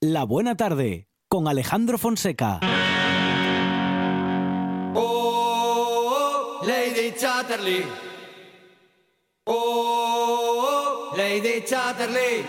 [0.00, 2.60] La Buena Tarde con Alejandro Fonseca.
[4.94, 7.84] Oh, Lady Chatterley.
[9.46, 12.44] Oh, Lady Chatterley.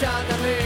[0.00, 0.59] Lady Chatterley,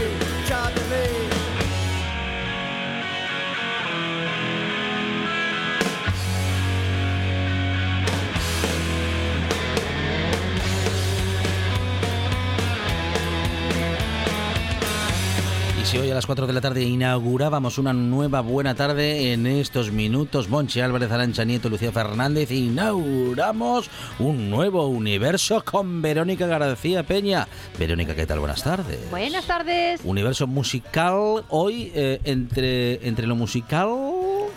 [15.95, 19.91] si hoy a las 4 de la tarde inaugurábamos una nueva buena tarde en estos
[19.91, 27.47] minutos, Monchi Álvarez, Arancha Nieto, Lucía Fernández, inauguramos un nuevo universo con Verónica García Peña.
[27.79, 28.39] Verónica, ¿qué tal?
[28.39, 29.09] Buenas tardes.
[29.09, 30.01] Buenas tardes.
[30.03, 33.87] Universo musical hoy eh, entre, entre lo musical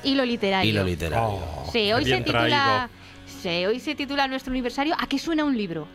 [0.02, 0.68] Y lo literario.
[0.70, 1.38] y lo literario.
[1.72, 2.48] Sí, hoy Qué se bien titula.
[2.48, 2.88] traído.
[3.42, 4.94] Sí, hoy se titula nuestro aniversario.
[4.98, 5.86] ¿A qué suena un libro?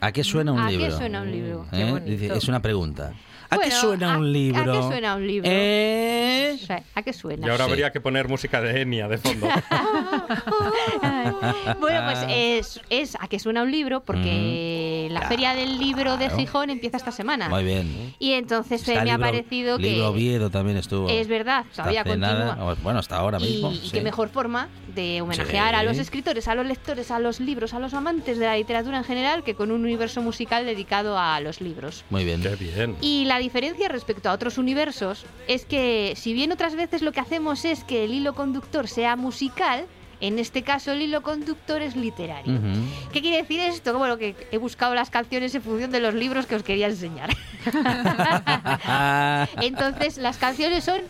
[0.00, 0.96] ¿A qué suena un ¿A qué libro?
[0.96, 1.66] suena un libro?
[1.72, 2.00] ¿Eh?
[2.06, 3.12] Dice, es una pregunta.
[3.50, 4.72] ¿A qué suena ¿a- un libro?
[4.72, 5.48] ¿A qué suena un libro?
[5.52, 6.58] ¿Eh?
[6.94, 7.46] ¿A qué suena?
[7.46, 7.70] Y ahora Sí.
[7.70, 9.46] habría que poner música de Enya de fondo.
[11.80, 16.30] bueno, pues es, es a qué suena un libro porque la Feria del Libro de.
[16.36, 17.48] Gijón empieza esta semana.
[17.48, 18.14] Muy bien.
[18.18, 21.08] Y entonces Está me ha parecido que Libro Oviedo también estuvo.
[21.08, 22.28] es verdad, todavía continúa.
[22.56, 23.72] nada, bueno, hasta ahora mismo.
[23.72, 23.90] y sí.
[23.92, 25.80] qué mejor forma de homenajear Sí.
[25.80, 28.98] a los escritores, a los lectores, a los libros, a los amantes de la literatura
[28.98, 32.04] en general que con un universo musical dedicado a los libros.
[32.10, 32.42] Muy bien.
[32.42, 32.96] Qué bien.
[33.00, 37.20] Y la diferencia respecto a otros universos es que si bien otras veces lo que
[37.20, 39.86] hacemos es que el hilo conductor sea musical,
[40.20, 42.54] en este caso el hilo conductor es literario.
[42.54, 43.10] Ujú.
[43.12, 43.96] ¿Qué quiere decir esto?
[43.98, 47.30] Bueno, que he buscado las canciones en función de los libros que os quería enseñar.
[49.60, 51.00] Entonces, las canciones son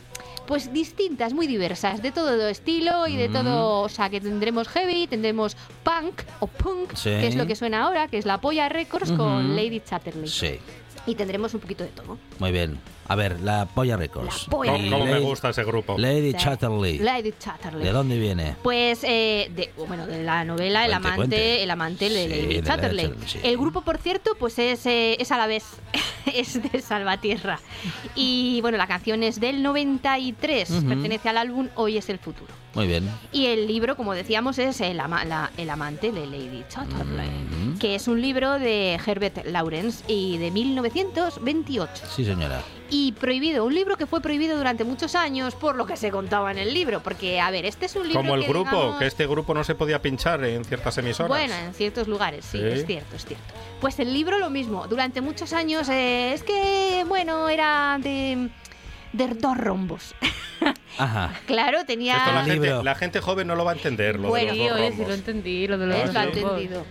[0.46, 5.08] pues distintas, muy diversas, de todo estilo y de todo, o sea, que tendremos heavy,
[5.08, 7.10] tendremos punk o punk, Sí.
[7.10, 10.28] que es lo que suena ahora, que es la Polla Records con Lady Chatterley.
[10.28, 10.60] Sí,
[11.06, 12.18] Y tendremos un poquito de todo.
[12.38, 12.78] muy bien.
[13.08, 14.44] A ver, la Polla Records.
[14.44, 15.96] La Polla ¿Cómo, cómo me gusta ese grupo?
[15.98, 16.38] Lady Sí.
[16.38, 16.98] Chatterley.
[16.98, 17.84] Lady Chatterley.
[17.84, 18.56] ¿De dónde viene?
[18.62, 21.62] Pues eh, de, bueno, de la novela El Cuente, amante, cuente.
[21.62, 23.04] el amante de Sí, Lady de Chatterley.
[23.06, 23.38] Chatterley, sí.
[23.42, 25.64] El grupo, por cierto, pues es, eh, es a la vez,
[26.34, 27.60] es de Salvatierra.
[28.14, 30.88] Y bueno, la canción es del 93, Ujú.
[30.88, 32.52] pertenece al álbum Hoy es el futuro.
[32.74, 33.08] Muy bien.
[33.32, 37.78] Y el libro, como decíamos, es El, ama- la- el amante de Lady Chatterley, Mm.
[37.78, 42.60] que es un libro de Herbert Lawrence y de 1928 Sí, señora.
[42.90, 46.50] Y prohibido, un libro que fue prohibido durante muchos años por lo que se contaba
[46.52, 48.98] en el libro, porque a ver, este es un libro Como el que, grupo, digamos,
[48.98, 51.28] que este grupo no se podía pinchar en ciertas emisoras.
[51.28, 52.64] bueno, en ciertos lugares, sí, Sí.
[52.66, 53.54] es cierto, es cierto.
[53.80, 58.48] Pues el libro lo mismo, durante muchos años eh, es que, bueno, era de,
[59.12, 60.14] de dos rombos.
[60.98, 61.32] Ajá.
[61.46, 62.16] claro, Esto la, tenía...
[62.44, 62.68] El libro.
[62.70, 64.86] gente, la gente joven no lo va a entender, lo Bueno, de los dos oye,
[64.86, 65.08] sí rombos.
[65.08, 66.14] lo entendí, lo de los ¿Ves?
[66.14, 66.50] Lo ha grupos.
[66.52, 66.86] entendido.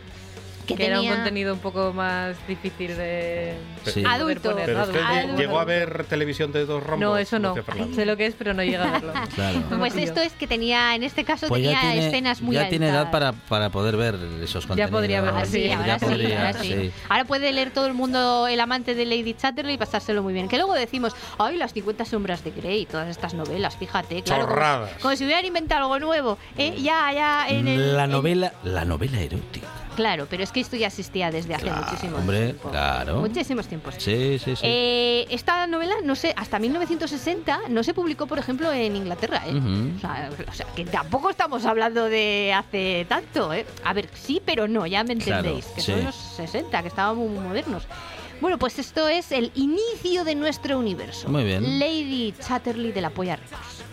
[0.65, 4.01] Que, Que era un contenido un poco más difícil de Sí.
[4.01, 4.49] poder Adulto.
[4.51, 4.85] poner, Pero ¿no?
[4.85, 5.33] usted Adulto.
[5.35, 6.99] lle- llegó a ver televisión de dos rombos.
[6.99, 7.53] No, eso no.
[7.93, 9.13] Sé lo que es, pero no llega a verlo.
[9.35, 9.61] Claro.
[9.77, 12.69] Pues esto es que tenía, en este caso Pues tenía ya tiene, escenas muy ya
[12.69, 13.11] tiene edad altas.
[13.11, 14.91] para, para poder ver esos contenidos.
[14.91, 16.67] podría verlo, Ah, sí, Ya ahora sí, podría, ahora sí.
[16.73, 16.91] sí.
[17.09, 20.47] Ahora puede leer todo el mundo El amante de Lady Chatterley y pasárselo muy bien.
[20.47, 24.43] Que luego decimos, ay, las 50 sombras de Grey y todas estas novelas, fíjate, claro.
[24.43, 24.91] Como, Chorradas.
[25.01, 26.37] como si hubieran inventado algo nuevo.
[26.57, 26.73] ¿eh?
[26.81, 27.95] Ya, ya, en el...
[27.95, 29.67] La en- novela, la novela erótica.
[29.95, 32.69] Claro, pero es que esto ya existía desde hace Claro, muchísimo hombre, tiempo.
[32.69, 33.15] claro.
[33.21, 33.95] Muchísimos tiempos.
[33.97, 34.61] Sí, sí, sí.
[34.63, 39.41] Eh, esta novela, no sé, hasta 1960 no se publicó, por ejemplo, en Inglaterra.
[39.47, 39.53] ¿eh?
[39.97, 43.53] O, sea, o sea, que tampoco estamos hablando de hace tanto.
[43.53, 43.65] ¿eh?
[43.83, 45.65] A ver, sí, pero no, ya me entendéis.
[45.65, 45.91] Claro, que sí.
[45.91, 47.83] son los 60, que estábamos muy modernos.
[48.41, 51.29] Bueno, pues esto es el inicio de nuestro universo.
[51.29, 51.79] Muy bien.
[51.79, 53.84] Lady Chatterley de la Polla Records.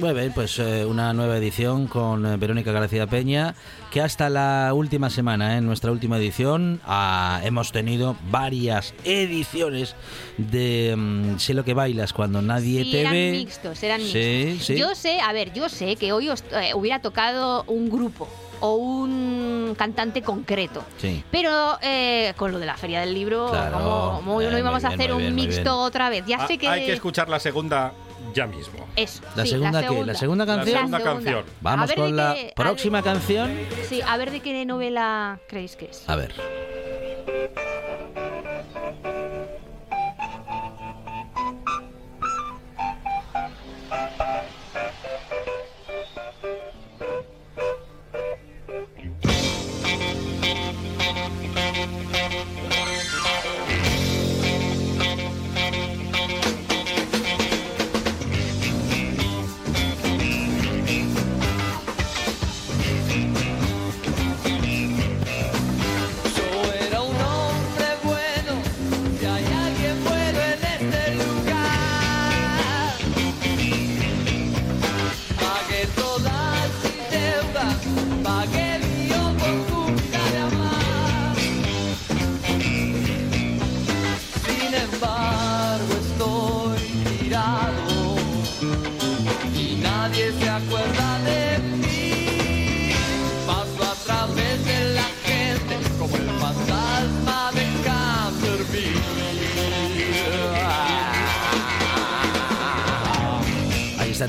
[0.00, 3.54] Muy bien, pues eh, una nueva edición con eh, Verónica García Peña,
[3.90, 9.94] que hasta la última semana, eh, en nuestra última edición, ah, hemos tenido varias ediciones
[10.38, 13.30] de mm, Sé lo que bailas cuando nadie Sí, te eran ve.
[13.32, 14.66] mixtos, eran Sí, mixtos.
[14.68, 14.78] sí.
[14.78, 18.26] Yo sé, a ver, yo sé que hoy os eh, hubiera tocado un grupo
[18.60, 20.82] o un cantante concreto.
[20.96, 21.22] Sí.
[21.30, 23.76] Pero eh, con lo de la feria del libro, Claro.
[23.78, 25.66] como, como Eh, no íbamos a hacer un mixto bien.
[25.74, 26.24] otra vez.
[26.26, 26.68] Ya Ah, sé que.
[26.68, 27.92] Hay que escuchar la segunda
[28.34, 28.86] ya mismo.
[28.96, 29.22] Eso.
[29.36, 30.04] La sí, segunda, ¿qué?
[30.04, 30.76] ¿La segunda La canción?
[30.76, 31.38] segunda La canción.
[31.40, 33.50] A Vamos con la qué- próxima ver- canción.
[33.88, 36.08] Sí, a ver de qué novela creéis que es.
[36.08, 36.32] A ver.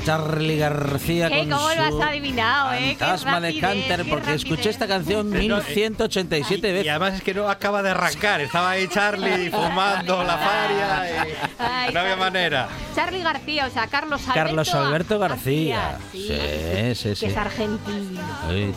[0.00, 1.38] Charlie García ¿Qué?
[1.40, 2.96] con ¿Cómo lo su has adivinado, eh?
[2.98, 6.90] Fantasma de Canter, porque escuché esta canción Pero, eh, 1187 Y, y veces.
[6.90, 8.40] además es que no acaba de arrancar.
[8.40, 12.16] Estaba ahí Charlie fumando la faria y Ay, no había Charlie.
[12.16, 12.68] manera.
[12.94, 15.98] Charlie García, o sea, Carlos Alberto, Carlos Alberto García.
[16.12, 17.26] sí, Sí, sí, sí.
[17.26, 18.20] Que es argentino.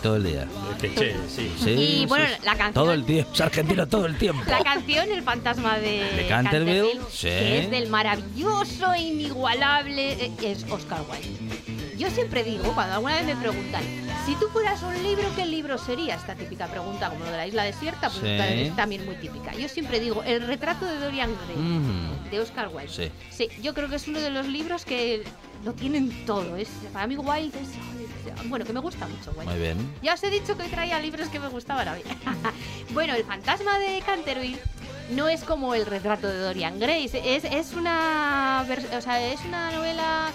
[0.02, 0.48] Todo el día.
[0.80, 0.90] Sí.
[1.28, 4.44] Sí, Y, sí, bueno, la canción- Todo el tiempo, es argentino todo el tiempo.
[4.50, 7.28] La canción El fantasma de, De Canterville, sí.
[7.28, 11.96] que es del maravilloso e inigualable eh, es Oscar Wilde.
[11.98, 13.84] Yo siempre digo, cuando alguna vez me preguntan,
[14.26, 16.16] si tú fueras un libro, ¿qué libro sería?
[16.16, 18.28] Esta típica pregunta, como lo de la isla desierta, pues Sí.
[18.64, 19.54] es también muy típica.
[19.54, 22.30] Yo siempre digo, El retrato de Dorian Gray, Mm.
[22.32, 22.92] de Oscar Wilde.
[22.92, 23.12] Sí.
[23.32, 25.24] Sí, yo creo que es uno de los libros que
[25.64, 26.58] lo tienen todo.
[26.58, 27.70] Es, para mí Wilde es...
[28.50, 29.52] Bueno, que me gusta mucho Wilde.
[29.52, 29.96] Muy bien.
[30.02, 32.02] Ya os he dicho que hoy traía libros que me gustaban a mí.
[32.92, 34.60] bueno, el fantasma de Canterville
[35.12, 37.06] no es como el retrato de Dorian Gray.
[37.06, 38.66] Es, es una
[38.98, 40.32] o sea, es una novela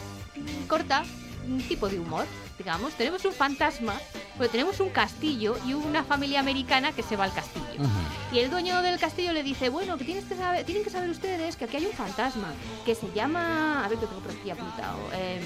[0.69, 1.05] corta,
[1.49, 2.27] un tipo de humor,
[2.59, 2.93] digamos.
[2.95, 3.95] Tenemos un fantasma,
[4.39, 7.65] pero tenemos un castillo y una familia americana que se va al castillo.
[8.33, 11.11] Y el dueño del castillo le dice, bueno, que, tienes que saber, tienen que saber
[11.11, 12.53] ustedes que aquí hay un fantasma
[12.85, 13.85] que se llama...
[13.85, 14.99] A ver, que tengo por aquí apuntado.
[15.13, 15.43] em,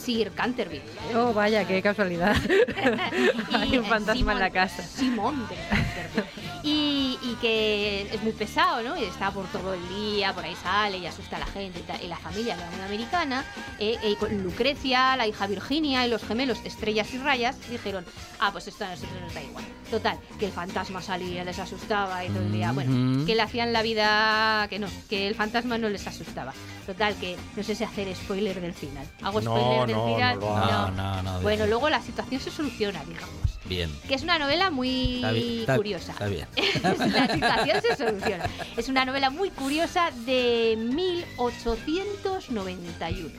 [0.00, 0.82] Sir Canterville.
[1.14, 2.34] Oh, vaya, qué casualidad.
[3.52, 4.82] Hay un eh, fantasma en la casa.
[4.82, 6.26] Simón de Canterbury.
[6.62, 6.99] y, y
[7.40, 8.96] que es muy pesado, ¿no?
[8.96, 11.82] Y está por todo el día, por ahí sale y asusta a la gente y,
[11.82, 12.02] tal.
[12.02, 13.44] Y la familia, la unión americana,
[13.78, 18.04] eh, eh, con Lucrecia, la hija Virginia y los gemelos Estrellas y Rayas, dijeron,
[18.40, 19.64] ah, pues esto a nosotros nos da igual.
[19.90, 22.72] Total, que el fantasma salía, les asustaba y todo el día.
[22.72, 26.52] Bueno, que le hacían la vida que no, que el fantasma no les asustaba.
[26.86, 29.06] Total, que no sé si hacer spoiler del final.
[29.22, 30.38] ¿Hago No, spoiler del no, final?
[30.40, 30.92] no hagas.
[30.92, 31.40] No, no, no.
[31.40, 33.59] Bueno, luego la situación se soluciona, digamos.
[33.70, 33.88] Bien.
[34.08, 35.60] Que es una novela muy Está bien.
[35.60, 36.10] está- curiosa.
[36.12, 36.48] Está bien.
[36.82, 36.96] la
[37.32, 38.44] situación se soluciona.
[38.76, 43.30] Es una novela muy curiosa de 1891.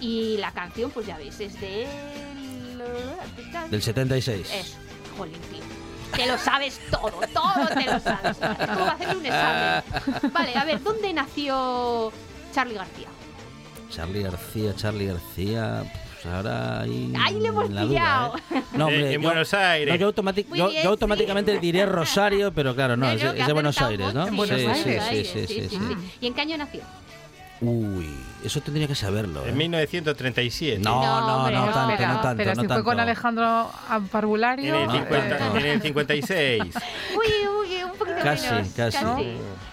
[0.00, 1.86] Y la canción, pues ya veis, es de...
[3.70, 4.50] Del 76.
[4.52, 4.76] Eso,
[5.16, 5.62] jolín, tío.
[6.14, 8.36] Te lo sabes todo, todo te lo sabes.
[8.36, 9.82] Es como hacer un examen.
[10.30, 12.12] Vale, a ver, ¿dónde nació
[12.52, 13.08] Charlie García?
[13.90, 15.90] Charlie García, Charlie García.
[16.24, 17.12] Pues ahora ahí.
[17.22, 18.36] Ahí le hemos duda, pillado.
[18.50, 18.62] ¿eh?
[18.72, 19.88] No, hombre, Eh, en yo- Buenos Aires.
[19.94, 21.58] no, yo, automátic- Muy yo- bien, yo automáticamente sí.
[21.60, 24.26] diré Rosario, pero claro, no, es, de Buenos Aires, ¿no?
[24.26, 24.78] En Buenos sí, Aires.
[24.82, 25.78] sí, Buenos sí, Aires, sí, sí, sí.
[26.22, 26.80] ¿Y en qué año nació?
[27.60, 28.08] Uy,
[28.44, 29.44] eso tendría que saberlo.
[29.46, 29.50] ¿eh?
[29.50, 30.80] En 1937.
[30.82, 33.02] No, No, no, hombre, no, no, tanto, no tanto, pero no si fue con tanto.
[33.02, 33.70] Alejandro
[34.10, 34.74] Parvulario.
[34.74, 35.58] En el, No, 50 tanto.
[35.58, 36.62] en el 56.
[37.16, 38.68] Uy, uy, un poquito Casi, menos.
[38.76, 38.98] casi.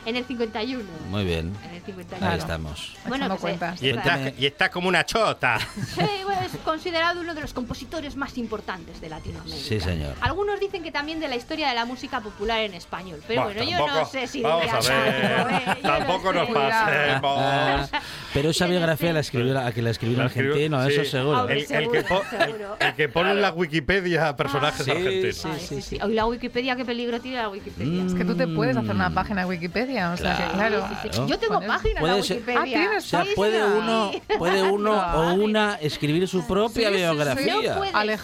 [0.05, 0.83] En el 51.
[1.09, 1.53] Muy bien.
[1.65, 2.39] En el el 50 Ahí años.
[2.39, 2.95] estamos.
[3.07, 3.81] Bueno, pues, cuentas.
[3.81, 5.57] Y está, y está como una chota.
[5.91, 9.63] Sí, bueno, es considerado uno de los compositores más importantes de Latinoamérica.
[9.67, 10.13] Sí, señor.
[10.21, 13.21] Algunos dicen que también de la historia de la música popular en español.
[13.27, 14.93] Pero Bueno, bueno, yo no tampoco- sé si Vamos a tanto, ¿eh?
[14.95, 15.65] ver.
[15.65, 16.39] Yo no Tampoco sé.
[16.39, 17.89] nos pasemos.
[18.33, 20.93] Pero esa biografía la escribió la, que la escribió un argentino, sí.
[20.93, 21.49] eso seguro.
[21.49, 22.77] El, el que po- seguro.
[22.79, 25.35] el- el que pone en la Wikipedia personajes Sí, argentinos.
[25.35, 25.99] sí, sí, sí.
[26.01, 28.05] Hoy la Wikipedia, qué peligro tiene la Wikipedia.
[28.05, 29.13] Es que tú te puedes hacer una Mm.
[29.13, 30.87] página de Wikipedia, o sea claro.
[30.87, 31.09] Sí, sí, sí.
[31.09, 31.27] Claro.
[31.27, 32.59] Yo tengo página en la Puede ser- Wikipedia.
[32.61, 36.93] Ah, ¿tienes O sea, Sí, puede uno, puede uno o una escribir su propia Sí,
[36.95, 37.05] sí, sí.
[37.05, 37.55] biografía.
[37.55, 38.17] No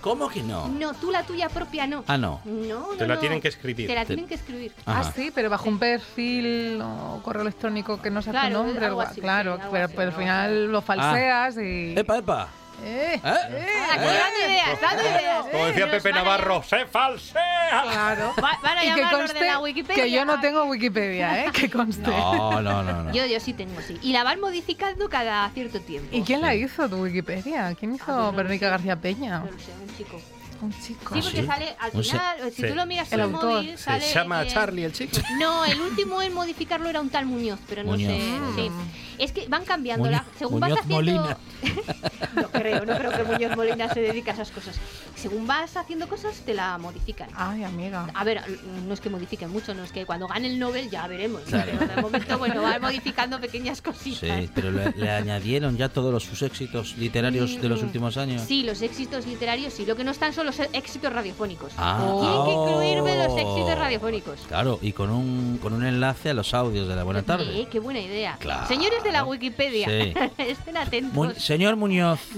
[0.00, 0.68] ¿Cómo que no?
[0.68, 2.04] No, tú la tuya propia no.
[2.06, 2.40] Ah, no.
[2.44, 3.20] No, no, Te la no.
[3.20, 3.86] tienen que escribir.
[3.86, 4.72] Te la tienen que escribir.
[4.84, 5.12] Ah, Ajá.
[5.16, 8.84] sí, pero bajo un perfil o correo electrónico que no sea Claro, tu nombre.
[8.84, 11.94] algo así, claro, sí, algo pero, así, pero al algo final lo falseas y.
[11.98, 12.48] Epa, epa.
[12.82, 13.20] ¡Eh!
[13.22, 13.66] ¿Eh?
[13.92, 15.44] Aquí dando ideas, dando ideas.
[15.50, 17.82] Como decía Nos Pepe Navarro, ¡se falsea!
[17.82, 18.34] Claro.
[18.42, 20.02] Va- van a Y que llamar de conste la Wikipedia.
[20.04, 21.50] que yo no tengo Wikipedia, ¿eh?
[21.52, 22.10] Que conste.
[22.10, 23.12] No, no, no, no.
[23.12, 23.98] Yo, yo sí tengo, sí.
[24.02, 26.08] Y la van modificando cada cierto tiempo.
[26.14, 27.74] ¿Y quién la hizo tu Wikipedia?
[27.78, 28.70] ¿Quién Ah, hizo yo no lo Verónica sé.
[28.70, 29.38] García Peña?
[29.40, 30.20] No lo sé, un chico.
[30.64, 31.14] Un chico.
[31.14, 31.46] Sí, ¿Ah, porque sí?
[31.46, 32.68] sale al Un se- final, si Sí.
[32.68, 33.44] tú lo miras El autor.
[33.54, 34.12] móvil, Se sale.
[34.12, 35.16] llama eh, Charlie el chico.
[35.40, 38.10] No, el último en modificarlo era un tal Muñoz, pero no Muñoz.
[38.10, 38.38] sé.
[38.56, 38.70] sí.
[39.18, 40.04] Es que van cambiando.
[40.08, 41.12] Muñoz- la- según Muñoz vas haciendo.
[41.22, 41.38] Molina.
[42.34, 44.76] no creo, no creo que Muñoz Molina se dedique a esas cosas.
[45.16, 47.28] Según vas haciendo cosas, te la modifican.
[47.34, 48.08] Ay, amiga.
[48.14, 48.42] A ver,
[48.86, 51.42] no es que modifiquen mucho, no es que cuando gane el Nobel ya veremos.
[51.42, 51.72] Claro.
[51.78, 54.40] Pero de momento, bueno, van modificando pequeñas cositas.
[54.40, 58.16] Sí, pero le, le añadieron ya todos los, sus éxitos literarios de los Mm, últimos
[58.16, 58.42] años.
[58.46, 59.86] Sí, los éxitos literarios sí.
[59.86, 61.72] Lo que no están son los éxitos radiofónicos.
[61.76, 64.40] Ah, Tienen que incluirme los éxitos radiofónicos.
[64.48, 67.46] Claro, y con un, con un enlace a los audios de la buena tarde.
[67.52, 68.36] Sí, qué buena idea.
[68.38, 68.66] Claro.
[68.66, 70.14] Señores de la Wikipedia, Sí.
[70.38, 71.12] estén atentos.
[71.14, 72.20] Mu- señor Muñoz.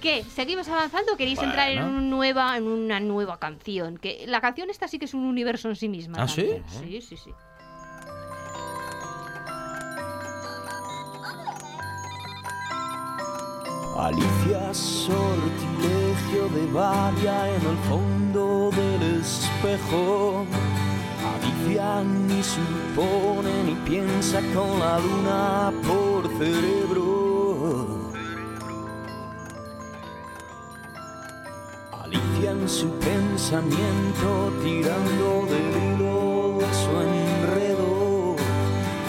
[0.00, 0.24] ¿Qué?
[0.24, 1.98] ¿Seguimos avanzando o queréis entrar en, Bueno.
[1.98, 3.98] un nueva, en una nueva canción?
[3.98, 6.18] Que la canción esta sí que es un universo en sí misma.
[6.22, 6.48] ¿Ah, sí?
[6.80, 7.30] Sí, sí, sí.
[14.02, 20.44] Alicia sortilegio de Valia en el fondo del espejo.
[21.32, 28.10] Alicia ni supone ni piensa con la luna por cerebro.
[32.02, 38.36] Alicia en su pensamiento tirando del hilo de su enredo.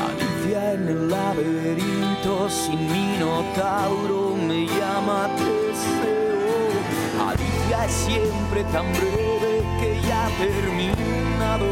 [0.07, 4.32] Alicia en el laberinto sin minotauro
[5.03, 5.27] llama
[7.85, 11.65] es siempre tan breve que ya ha terminado.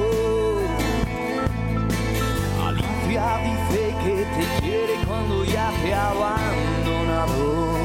[2.68, 7.78] Alicia dice que te quiere cuando ya te ha abandonado.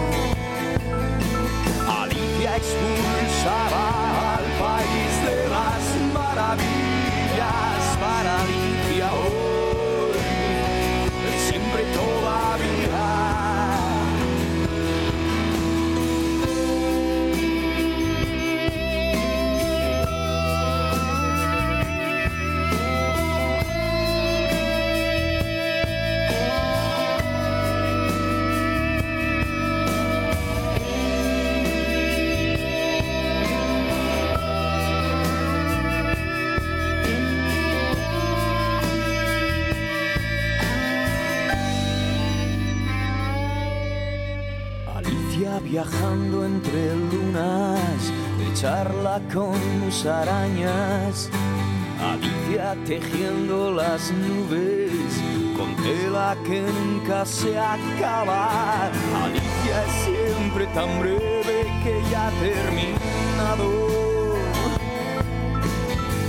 [1.89, 4.06] Alicia expulsará
[45.71, 51.29] viajando entre lunas, de charla con musarañas.
[52.01, 54.93] Alicia tejiendo las nubes
[55.57, 58.87] con tela que nunca se acaba.
[59.25, 63.67] Alicia es siempre tan breve que ya ha terminado.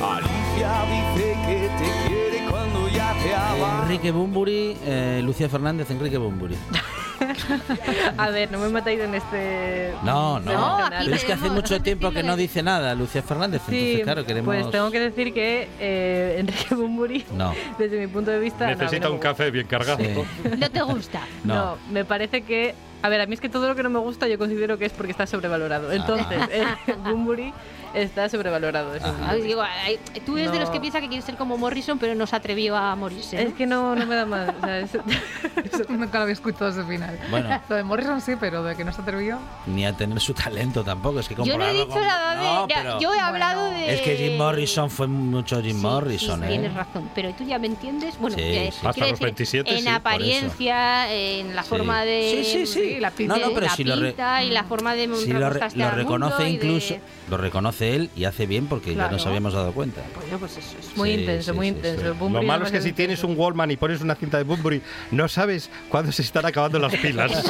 [0.01, 3.81] Alicia dice que te quiere cuando ya te ama.
[3.83, 6.55] Enrique Bumburi, eh, Lucía Fernández, Enrique Bumburi.
[8.17, 9.93] A ver, no me matáis en este.
[10.03, 10.51] No, no.
[10.53, 13.61] No, Pero es que hace mucho tiempo que no dice nada Lucía Fernández.
[13.67, 14.55] Sí, entonces, claro, queremos.
[14.55, 17.53] pues tengo que decir que eh, Enrique Bumburi, No.
[17.79, 18.67] desde mi punto de vista.
[18.67, 19.97] Necesita no un café bien cargado.
[20.03, 20.09] Sí.
[20.57, 21.21] No te gusta.
[21.43, 21.55] No.
[21.55, 21.77] No.
[21.91, 22.73] me parece que.
[23.03, 24.85] A ver, a mí es que todo lo que no me gusta yo considero que
[24.85, 25.91] es porque está sobrevalorado.
[25.91, 26.65] Entonces, eh,
[27.03, 27.53] Bumburi
[28.01, 28.95] está sobrevalorado.
[28.95, 30.73] es un- Ay, digo, ay, tú eres de los No.
[30.73, 33.35] que piensa que quiere ser como Morrison, pero no se atrevió a morirse.
[33.35, 33.49] ¿no?
[33.49, 34.49] Es que no, no me da más.
[34.57, 34.91] O sea, es-
[35.71, 37.17] eso nunca lo había escuchado ese final.
[37.29, 37.61] Bueno.
[37.69, 39.39] Lo de Morrison sí, pero de que no se atrevió.
[39.65, 41.19] Ni a tener su talento tampoco.
[41.19, 42.43] Es que Yo no he compararlo dicho con- nada de.
[42.43, 43.77] No, pero- yo he hablado Bueno.
[43.79, 43.93] de.
[43.95, 46.49] Es que Jim Morrison fue mucho Jim Sí, Morrison, sí, ¿eh?
[46.49, 48.17] Tienes razón, pero tú ya me entiendes.
[48.19, 48.85] Bueno, Sí, eh, sí.
[48.85, 49.95] Hasta los decir, 27, en sí, eso.
[49.95, 51.69] apariencia, en la Sí.
[51.69, 52.43] forma de.
[52.45, 52.99] Sí, sí, sí.
[52.99, 55.49] la, No, no, pero la si lo re- pinta y la forma de Si lo,
[55.49, 56.95] re- lo reconoce incluso,
[57.29, 59.11] lo reconoce y hace bien porque ya Claro.
[59.13, 60.01] nos habíamos dado cuenta.
[60.15, 60.95] Bueno, pues eso es.
[60.97, 62.13] Muy Sí, intenso, sí, muy sí, intenso.
[62.13, 62.19] sí.
[62.33, 63.37] Lo malo es que si tienes un.
[63.37, 67.31] Wallman y pones una cinta de Bunbury, no sabes cuándo se están acabando las pilas.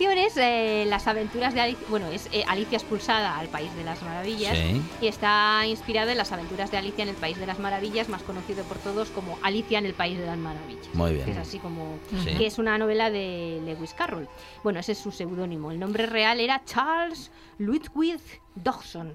[0.00, 1.86] Es eh, Las aventuras de Alicia.
[1.88, 4.56] Bueno, es eh, Alicia expulsada al País de las Maravillas.
[4.56, 4.80] Sí.
[5.00, 8.22] Y está inspirada en las aventuras de Alicia en el País de las Maravillas, más
[8.22, 10.86] conocido por todos como Alicia en el País de las Maravillas.
[10.94, 11.24] Muy bien.
[11.24, 11.98] Que es así como.
[12.24, 12.36] Sí.
[12.36, 14.28] que es una novela de Lewis Carroll.
[14.62, 15.72] Bueno, ese es su seudónimo.
[15.72, 18.20] El nombre real era Charles Ludwig
[18.54, 19.12] Dawson.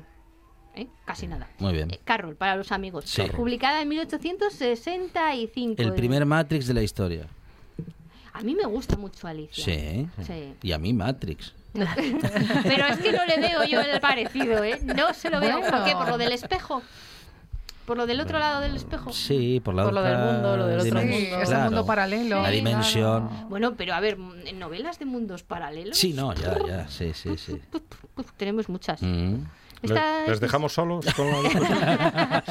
[0.76, 0.88] ¿Eh?
[1.06, 1.50] Casi nada.
[1.60, 1.92] Muy bien.
[1.92, 3.06] Eh, Carroll, para los amigos.
[3.08, 3.24] Sí.
[3.36, 5.82] Publicada en 1865.
[5.82, 7.28] El primer Matrix de la historia.
[8.34, 9.64] A mí me gusta mucho Alicia.
[9.64, 10.08] Sí.
[10.26, 10.56] Sí.
[10.62, 11.54] Y a mí Matrix.
[11.74, 14.80] Pero es que no le veo yo el parecido, ¿eh?
[14.84, 15.60] No se lo veo.
[15.62, 15.86] ¿Por Bueno.
[15.86, 15.94] qué?
[15.94, 16.82] ¿Por lo del espejo?
[17.86, 19.12] ¿Por lo del otro lado del espejo?
[19.12, 21.38] Sí, por la Por lo del mundo, lo del otro dimen- Sí, mundo.
[21.42, 21.64] ese claro.
[21.66, 22.42] mundo paralelo.
[22.42, 23.30] La dimensión.
[23.50, 25.98] Bueno, pero a ver, en novelas de mundos paralelos.
[25.98, 27.60] Sí, no, ya, ya, sí, sí, sí.
[28.38, 29.02] Tenemos muchas.
[29.02, 29.36] Mm.
[29.84, 32.44] Esta- ¿Les dejamos solos con la?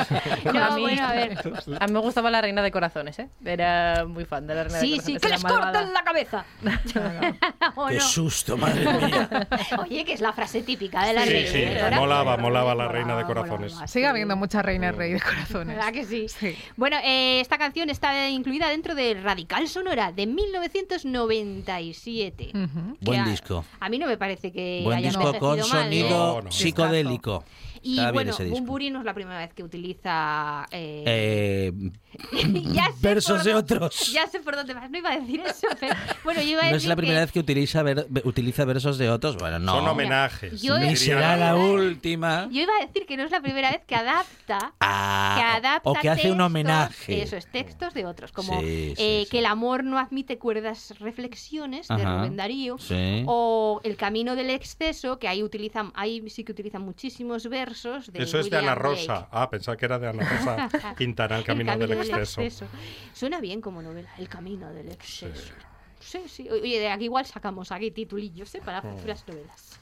[0.52, 1.38] No, bueno, a ver.
[1.80, 3.28] A mí me gustaba la reina de corazones, ¿eh?
[3.44, 5.14] Era muy fan de la reina de Sí, corazones.
[5.14, 5.72] sí, que era les malvada.
[5.72, 6.44] corten la cabeza.
[7.76, 8.00] ¿O Qué no?
[8.00, 9.48] susto, madre mía.
[9.82, 11.50] Oye, que es la frase típica de la Sí, reina.
[11.50, 11.98] sí, ¿verdad?
[11.98, 13.72] molaba, molaba la reina de corazones.
[13.72, 14.08] molaba, Sigue sí.
[14.10, 15.76] habiendo mucha reina rey de corazones.
[15.76, 16.26] ¿Verdad que sí?
[16.28, 16.56] Sí.
[16.76, 22.52] Bueno, eh, esta canción está incluida dentro de Radical Sonora de 1997.
[22.54, 22.96] Ujú.
[22.98, 23.64] que Buen a- disco.
[23.80, 25.62] A mí no me parece que Buen haya disco con mal, ¿eh?
[25.62, 26.52] sonido No, no.
[26.52, 27.21] psicodélico.
[27.22, 27.42] 哥.
[27.82, 28.32] Y Está bueno.
[28.48, 30.66] Bumburi no es la primera vez que utiliza...
[30.70, 31.72] eh, Eh,
[32.72, 34.12] ya sé versos por de otros.
[34.12, 35.94] Ya sé por dónde vas, no iba a decir eso, pero...
[36.24, 38.64] Bueno, yo iba a no es la primera que vez que utiliza, ver- ve- utiliza
[38.64, 39.36] versos de otros.
[39.38, 39.72] Bueno, no.
[39.76, 40.62] Son homenajes.
[40.62, 42.48] Yo- será la última.
[42.52, 45.90] Yo iba a decir que no es la primera vez que adapta Ah, que adapta
[45.90, 47.22] o que hace un textos- homenaje.
[47.22, 49.30] Eso es, textos de otros, como Sí, sí, eh, sí.
[49.30, 52.78] que el amor no admite cuerdas reflexiones de Ajá, Rubén Darío.
[52.78, 53.24] sí.
[53.26, 58.22] O El camino del exceso, que ahí utilizan, ahí sí que utilizan muchísimos versos de
[58.22, 59.06] Eso es de William Ana Blake.
[59.06, 59.28] Rosa.
[59.30, 62.66] Ah, pensaba que era de Ana Rosa Quintana, El Camino, del, exceso.
[63.12, 65.52] Suena bien como novela, El camino del exceso.
[66.00, 66.48] Sí, sí.
[66.50, 68.62] Oye, de aquí igual sacamos aquí titulillos ¿eh?
[68.64, 69.78] para futuras novelas.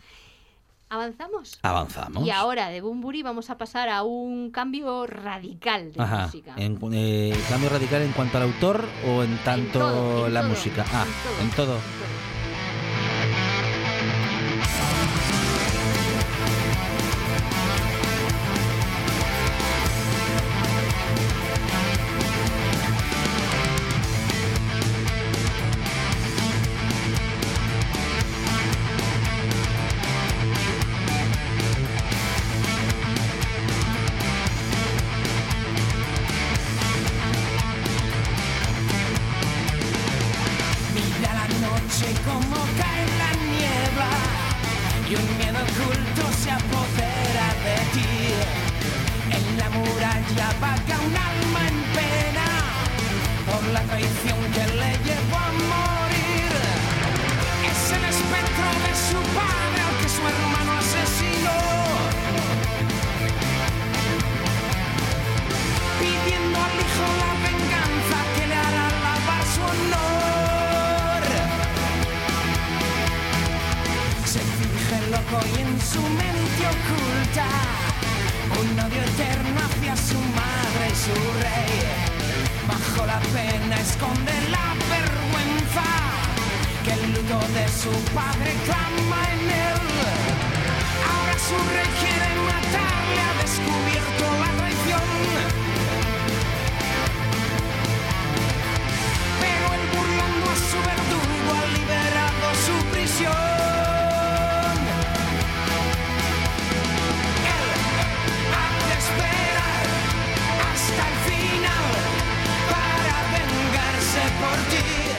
[0.91, 1.59] ¿Avanzamos?
[1.63, 2.27] Avanzamos.
[2.27, 6.25] Y ahora de Bumburi vamos a pasar a un cambio radical de Ajá.
[6.25, 6.55] música.
[6.57, 10.51] En, eh, ¿Cambio radical en cuanto al autor o en tanto todo, en la todo,
[10.51, 10.85] música?
[10.93, 11.07] Ah,
[11.39, 11.79] en en todo.
[75.31, 77.47] Finge loco y en su mente oculta
[78.61, 81.81] un odio eterno hacia su madre y su rey.
[82.67, 85.87] Bajo la pena esconde la vergüenza
[86.85, 89.81] que el luto de su padre clama en él.
[91.11, 95.09] Ahora su rey quiere matarle, ha descubierto la traición.
[99.41, 103.80] Pero él burlando a su verdugo ha liberado su prisión.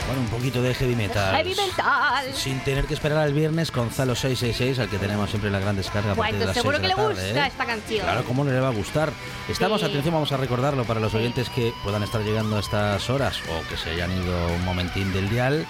[0.06, 1.34] Bueno, un poquito de heavy metal.
[1.36, 2.34] Heavy metal.
[2.34, 6.12] Sin tener que esperar al viernes Gonzalo 666, al que tenemos siempre la gran descarga.
[6.12, 7.48] a partir de Bueno, las seguro que le la tarde, gusta ¿eh?
[7.48, 8.00] esta canción.
[8.04, 9.12] Claro, ¿cómo no le va a gustar?
[9.48, 9.86] Estamos, Sí.
[9.86, 13.68] atención, vamos a recordarlo para los oyentes que puedan estar llegando a estas horas o
[13.68, 15.66] que se hayan ido un momentín del dial.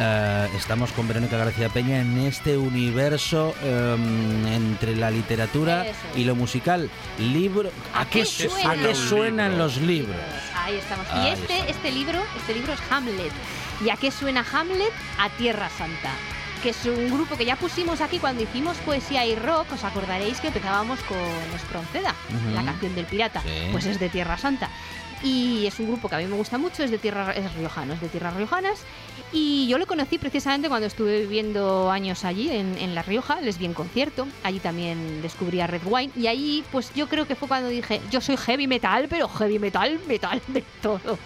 [0.00, 3.96] Eh, estamos con Verónica García Peña en este universo eh,
[4.52, 5.98] entre la literatura Eso.
[6.16, 6.90] y lo musical.
[7.18, 9.64] Libro, ¿A, ¿A qué, qué su- suena ¿a qué suenan libro?
[9.64, 10.16] los libros?
[10.56, 11.06] Ahí estamos.
[11.12, 13.32] Ahí y este, este libro, este libro es Hamlet.
[13.84, 14.92] ¿Y a qué suena Hamlet?
[15.18, 16.10] A Tierra Santa.
[16.62, 19.70] Que es un grupo que ya pusimos aquí cuando hicimos poesía y rock.
[19.74, 21.18] Os acordaréis que empezábamos con
[21.54, 22.54] Espronceda, Ujú.
[22.54, 23.42] la canción del pirata.
[23.42, 23.68] Sí.
[23.70, 24.70] Pues es de Tierra Santa.
[25.22, 27.94] y es un grupo que a mí me gusta mucho, es de tierra es riojano,
[27.94, 28.78] es de tierras riojanas
[29.34, 33.58] y yo lo conocí precisamente cuando estuve viviendo años allí en, en La Rioja, les
[33.58, 37.34] vi en concierto, allí también descubrí a Red Wine y ahí pues yo creo que
[37.34, 41.18] fue cuando dije, yo soy heavy metal, pero heavy metal, metal de todo.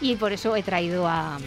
[0.00, 1.38] Y por eso he traído a, a, A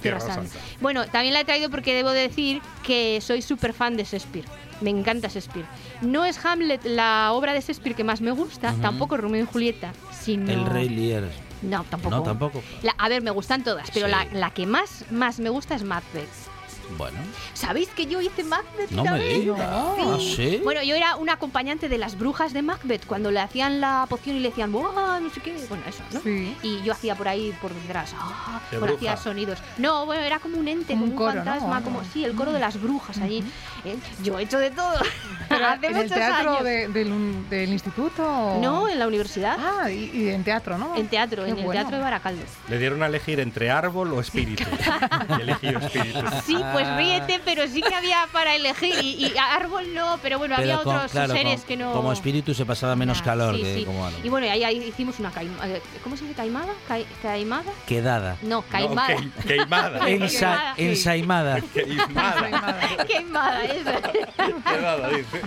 [0.00, 0.50] Tierra Santa.
[0.50, 0.58] Santa.
[0.80, 4.46] Bueno, también la he traído porque debo decir que soy súper fan de Shakespeare.
[4.80, 5.66] Me encanta Shakespeare.
[6.00, 9.92] No es Hamlet la obra de Shakespeare que más me gusta, tampoco Romeo y Julieta,
[10.18, 10.50] sino...
[10.50, 11.47] El Rey Lear.
[11.62, 12.16] No, tampoco.
[12.16, 12.62] No, tampoco.
[12.82, 14.12] La- a ver, me gustan todas, pero Sí.
[14.12, 16.28] la, la que más, más me gusta es Macbeth.
[16.96, 17.18] Bueno,
[17.54, 19.58] ¿Sabéis que yo hice Macbeth no me digas.
[19.60, 20.60] ¿Ah, sí?
[20.64, 24.36] Bueno, yo era una acompañante de las brujas de Macbeth cuando le hacían la poción
[24.36, 25.20] y le decían, ¡buah!
[25.20, 25.54] No sé qué.
[25.68, 26.20] Bueno, eso, ¿no?
[26.20, 26.56] Sí.
[26.62, 28.60] Y yo hacía por ahí, por detrás, ¡ah!
[28.70, 29.12] ¿Qué Bueno, bruja?
[29.12, 29.58] hacía sonidos.
[29.76, 31.90] No, bueno, era como un ente, Como como un un, fantasma, Algo.
[31.90, 33.44] como, sí, el coro de las brujas allí.
[33.84, 33.96] ¿eh?
[34.22, 34.94] Yo he hecho de todo.
[35.48, 36.64] Pero Hace ¿En el teatro años.
[36.64, 38.22] de- del, un- del instituto?
[38.26, 39.56] o- No, en la universidad.
[39.58, 40.96] Ah, y, y en teatro, ¿no?
[40.96, 42.42] En teatro, Qué en el teatro de Baracaldo.
[42.68, 44.64] Le dieron a elegir entre árbol o espíritu.
[45.62, 46.20] Y espíritu.
[46.46, 48.94] Sí, pues ríete, pero sí que había para elegir.
[49.02, 51.92] Y, y árbol no, pero bueno, había con- otros claro, seres con- que no.
[51.92, 53.84] como espíritu se pasaba menos Ah, calor sí, que sí.
[53.84, 54.20] como árbol.
[54.24, 55.78] Y bueno, ahí, ahí hicimos una caimada.
[56.02, 56.72] ¿Cómo se dice caimada?
[56.88, 57.72] Cai- ¿Caimada?
[57.86, 58.36] Quedada.
[58.42, 59.16] No, No, caimada.
[59.16, 60.00] que- queimada.
[60.08, 61.60] Ensa- ensaimada.
[61.74, 63.04] Queimada.
[63.06, 63.90] queimada, eso.
[64.64, 65.40] Quedada, dice.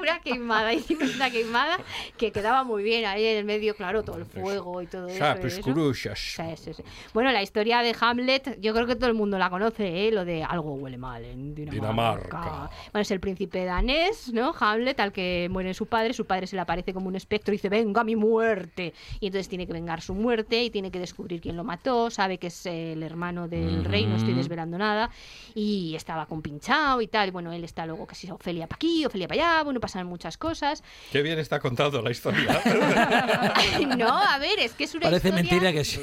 [0.00, 0.72] una queimada.
[0.72, 1.78] Hicimos una queimada
[2.16, 5.16] que quedaba muy bien ahí en el medio, claro, todo el fuego y todo eso.
[5.16, 5.62] y Chapes, eso.
[5.62, 6.18] curuchas.
[6.18, 6.82] Sí, sí, sí.
[7.12, 10.12] Bueno, la historia de Hamlet, yo creo que todo el mundo la conoce, ¿eh?
[10.12, 11.80] lo de algo huele mal en Dinamarca.
[11.80, 12.70] Dinamarca.
[12.92, 14.54] Bueno, es el príncipe danés, ¿no?
[14.58, 17.56] Hamlet, al que muere su padre, su padre se le aparece como un espectro y
[17.56, 18.92] dice, venga mi muerte.
[19.18, 22.38] Y entonces tiene que vengar su muerte y tiene que descubrir quién lo mató, sabe
[22.38, 25.10] que es el hermano del rey, no estoy desvelando nada,
[25.54, 29.04] y estaba compinchado y tal, y bueno, él está luego que si Ofelia para aquí,
[29.06, 30.82] Ofelia para allá, bueno, pasan muchas cosas.
[31.10, 32.60] Qué bien está contando la historia.
[33.98, 35.50] no, a ver, es que es una Parece historia...
[35.50, 36.00] mentira que sí.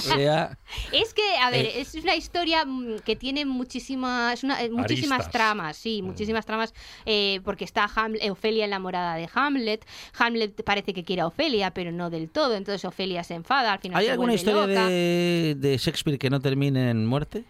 [0.00, 0.58] sea.
[0.92, 1.80] Es que, a ver, Eh.
[1.80, 5.32] es una historia mm, que tiene muchísimas, una- eh, muchísimas Aristas.
[5.32, 6.72] tramas, sí, muchísimas tramas,
[7.04, 9.84] eh, porque está Hamlet, eh, Ofelia enamorada de Hamlet,
[10.18, 13.78] Hamlet parece que quiere a Ofelia, pero no del todo, entonces Ofelia se enfada, al
[13.80, 14.88] final ¿Hay se alguna historia loca.
[14.88, 17.44] de, de Shakespeare que no termine en muerte?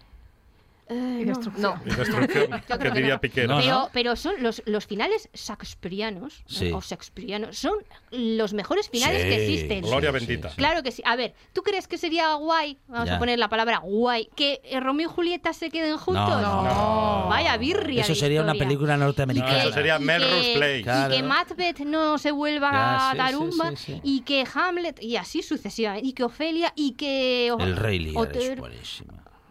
[0.89, 1.33] Eh, Y no.
[1.35, 1.61] destrucción.
[1.61, 1.81] No.
[1.85, 3.21] Y destrucción, creo que diría no.
[3.21, 3.47] Piquero.
[3.55, 6.71] No, Pero, pero son los, los finales shakespearianos, Sí.
[6.71, 7.75] o shakespearianos, son
[8.11, 9.81] los mejores finales que existen.
[9.81, 10.49] Gloria Sí, bendita.
[10.49, 10.55] sí.
[10.55, 11.01] Claro que sí.
[11.05, 12.77] A ver, ¿tú crees que sería guay?
[12.87, 13.15] Vamos Ya.
[13.15, 14.29] a poner la palabra guay.
[14.35, 16.29] Que eh, Romeo y Julieta se queden juntos.
[16.41, 17.27] No, no.
[17.29, 18.01] Vaya birria.
[18.03, 19.63] Eso sería una película No, norteamericana.
[19.63, 20.79] eso sería y Melrose que- Place.
[20.79, 21.13] Y Claro.
[21.15, 23.69] que Macbeth no se vuelva Ya, a sí, tarumba.
[23.71, 24.01] sí, sí, sí.
[24.03, 26.07] Y que Hamlet, y así sucesivamente.
[26.07, 27.47] Y que Ofelia, y que.
[27.59, 29.03] El Rey Lear es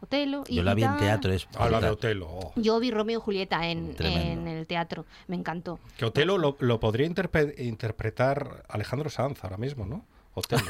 [0.06, 1.32] Otelo, y Yo la vi en teatro.
[1.32, 1.90] Es Habla de.
[1.90, 2.26] Otelo.
[2.28, 2.52] oh.
[2.56, 5.04] Yo vi Romeo y Julieta en, en el teatro.
[5.26, 5.78] Me encantó.
[5.96, 10.04] Que Otelo lo, lo podría interpretar Alejandro Sanz ahora mismo, ¿no?
[10.38, 10.62] Otelo.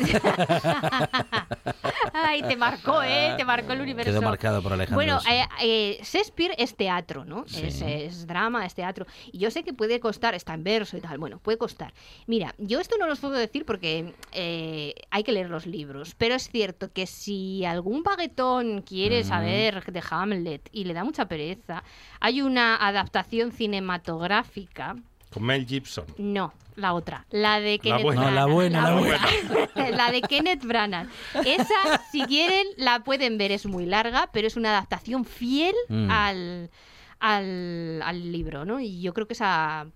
[2.13, 3.35] Ay, te marcó, ¿eh?
[3.37, 4.13] Te marcó el universo.
[4.13, 4.95] Quedó marcado por Alejandro.
[4.95, 7.43] Bueno, eh, eh, Shakespeare es teatro, ¿no?
[7.49, 7.67] Sí.
[7.67, 9.07] Es, es drama, es teatro.
[9.33, 11.93] Y yo sé que puede costar, está en verso y tal, bueno, puede costar.
[12.27, 16.37] Mira, yo esto no lo puedo decir porque eh, hay que leer los libros, pero
[16.37, 21.83] es cierto que si algún baguetón quiere saber de Hamlet y le da mucha pereza,
[22.21, 24.95] hay una adaptación cinematográfica,
[25.37, 26.07] Con Mel Gibson.
[26.17, 28.21] no, la otra, la de Kenneth buena.
[28.23, 29.91] No, la Branagh, buena, la buena.
[29.97, 31.09] la de Kenneth Branagh.
[31.45, 33.53] Esa, si quieren, la pueden ver.
[33.53, 36.11] Es muy larga, pero es una adaptación fiel Mm.
[36.11, 36.71] al,
[37.21, 38.81] al, al libro, ¿no?
[38.81, 39.87] Y yo creo que esa,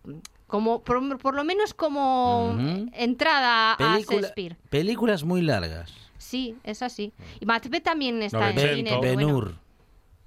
[0.46, 2.54] como por, por lo menos como
[2.92, 4.56] entrada a Película- Shakespeare.
[4.68, 5.92] películas muy largas.
[6.18, 7.12] Sí, es así.
[7.40, 8.76] Y Macbeth también está en Novecento.
[8.90, 9.00] cine.
[9.00, 9.52] Ben bueno.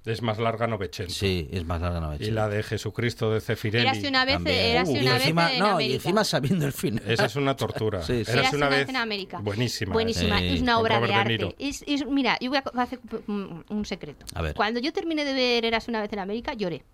[0.04, 1.16] Es más larga 900.
[1.16, 3.86] Sí, es más larga no Y la de Jesucristo de Cefirelli.
[3.88, 4.56] Érase una vez, también.
[4.58, 5.90] érase Uh, y una encima, vez en no, América.
[5.90, 7.02] y encima sabiendo el final.
[7.06, 8.02] Esa es una tortura.
[8.04, 8.30] Sí, sí.
[8.30, 9.38] Érase Érase una vez en América.
[9.40, 9.92] buenísima.
[9.94, 10.48] Buenísima, Sí.
[10.48, 11.56] es una obra de arte.
[11.58, 14.26] Es, es- mira, yo voy a hacer un, un secreto.
[14.34, 14.54] A ver.
[14.54, 16.84] Cuando yo terminé de ver Eras una vez en América, lloré.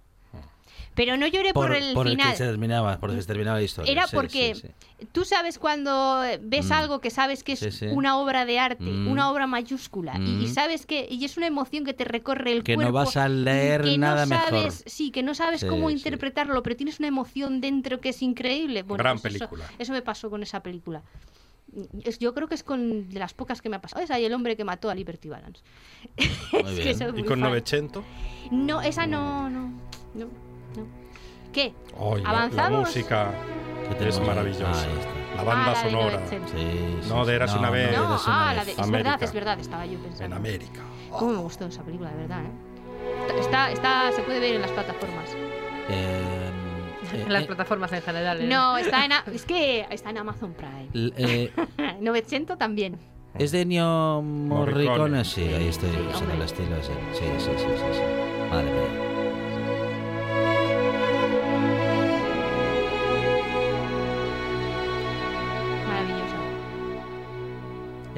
[0.95, 2.33] Pero no lloré por, por, el por final.
[2.33, 3.91] que se terminaba, porque se terminaba la historia.
[3.93, 4.63] Era Sí, porque sí,
[4.99, 5.07] sí.
[5.13, 6.73] tú sabes cuando ves Mm.
[6.73, 7.87] algo que sabes que es Sí, sí.
[7.87, 9.07] una obra de arte, Mm.
[9.09, 10.53] una obra mayúscula, y, y Mm.
[10.55, 12.93] sabes que y es una emoción que te recorre el Que no cuerpo.
[12.95, 14.73] vas a leer que nada no sabes, mejor.
[14.87, 15.95] Sí, que no sabes Sí, cómo sí.
[15.95, 18.83] interpretarlo, pero tienes una emoción dentro que es increíble.
[18.83, 19.71] Bueno, Gran pues eso- película.
[19.79, 21.03] Eso, me pasó con esa película.
[22.19, 24.03] Yo creo que es con de las pocas que me ha pasado.
[24.03, 25.63] Es ahí el hombre que mató a Liberty Balance.
[26.53, 27.41] Muy Es que Y con fan.
[27.41, 28.05] 900.
[28.51, 29.73] No, esa no, no,
[30.15, 30.27] no,
[31.51, 31.53] no.
[31.53, 31.75] ¿Qué?
[31.99, 32.81] Ay, la, la ¿Avanzamos?
[32.81, 33.31] música
[33.99, 34.67] ¿Qué es maravillosa.
[34.73, 35.37] Ah.
[35.37, 36.17] La banda Ah, la de sonora.
[36.19, 36.51] 900.
[36.51, 36.57] Sí,
[37.03, 37.37] sí, No, de sí.
[37.37, 37.91] Érase una vez.
[37.91, 39.11] de No, ah, la de, es América.
[39.11, 40.25] verdad, es verdad, estaba yo pensando.
[40.25, 40.81] En América.
[41.11, 43.41] ¿Cómo me gustó esa película, de verdad, eh?
[43.41, 45.31] Está, está, se puede ver en las plataformas.
[45.89, 46.51] Eh,
[47.15, 48.41] eh, En las eh, plataformas en general.
[48.41, 48.47] ¿eh?
[48.47, 50.89] No, está en, es que está en Amazon Prime.
[50.95, 51.53] l- eh,
[52.01, 52.99] Novecento también.
[53.39, 55.25] Es de Ennio Morricone, Morricone.
[55.25, 56.37] sí, ahí estoy Sí, usando hombre.
[56.37, 58.01] el estilo, sí, sí, sí, sí, sí, sí.
[58.51, 59.10] Madre mía.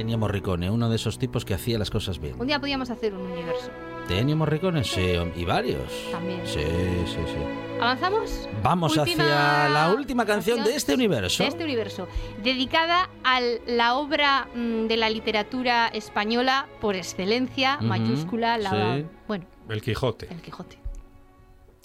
[0.03, 2.35] Ennio Morricone, uno de esos tipos que hacía las cosas bien.
[2.39, 3.71] Un día podíamos hacer un universo.
[4.09, 4.83] ¿De Ennio Morricone?
[4.83, 5.91] Sí, y varios.
[6.11, 6.41] También.
[6.45, 6.61] Sí,
[7.07, 7.79] sí, sí.
[7.81, 8.49] ¿Avanzamos?
[8.63, 11.45] Vamos Última hacia la última canción de este universo.
[11.45, 12.09] De este universo.
[12.43, 18.97] Dedicada a la obra mm, de la literatura española por excelencia, mayúscula, la.
[18.97, 19.07] sí.
[19.29, 20.27] Bueno, El Quijote.
[20.31, 20.79] el Quijote.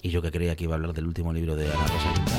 [0.02, 2.37] Y yo que creía que iba a hablar del último libro de Ana Rosa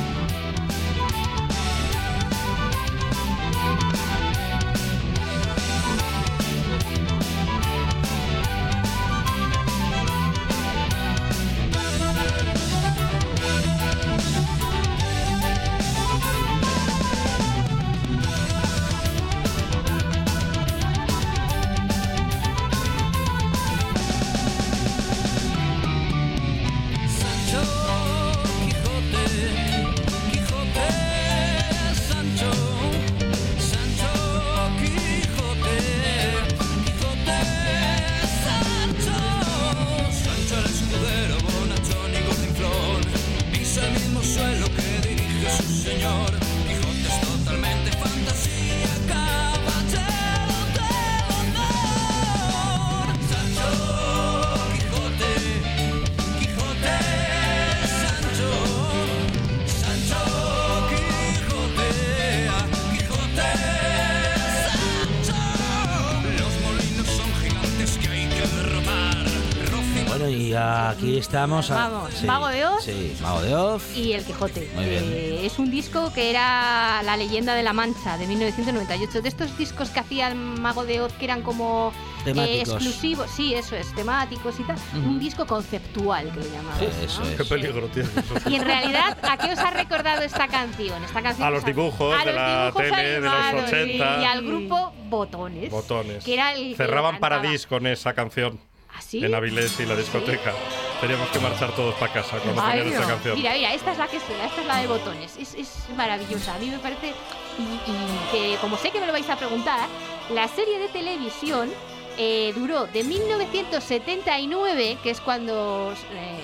[70.29, 71.71] y aquí estamos.
[71.71, 72.83] a- Vamos, Mago de Oz.
[72.83, 73.95] Sí, Mago de Oz.
[73.97, 74.69] Y El Quijote.
[74.75, 75.03] Muy bien.
[75.05, 79.21] Eh, es un disco que era La leyenda de la Mancha de 1998.
[79.21, 81.91] De estos discos que hacía el Mago de Oz que eran como
[82.25, 84.77] eh, exclusivos, sí, eso es, temáticos y tal.
[84.93, 86.79] Un disco conceptual que le llamaban.
[86.79, 87.05] Sí, ¿no?
[87.05, 87.37] eso es.
[87.37, 88.49] Qué peligro tiene eso.
[88.49, 91.03] Y en realidad, ¿a qué os ha recordado esta canción?
[91.03, 93.75] Esta canción A los dibujos a de los la dibujos tele de los animados, sí,
[93.75, 94.21] 80.
[94.21, 95.71] Y al grupo Botones.
[95.71, 96.23] Botones.
[96.23, 97.41] Que era el que Cerraban cantaba.
[97.41, 98.59] Paradis con esa canción
[98.99, 99.23] ¿Ah, sí?
[99.23, 100.53] en Avilés y la discoteca.
[100.99, 103.35] Teníamos que marchar todos para casa cuando Ay, esta canción.
[103.35, 105.37] Mira, mira, esta es la que suena, esta es la de botones.
[105.37, 106.55] Es, es maravillosa.
[106.55, 107.13] A mí me parece.
[107.57, 109.87] Y, y que, como sé que me lo vais a preguntar,
[110.29, 111.69] la serie de televisión
[112.17, 116.43] eh, duró de 1979, que es cuando eh,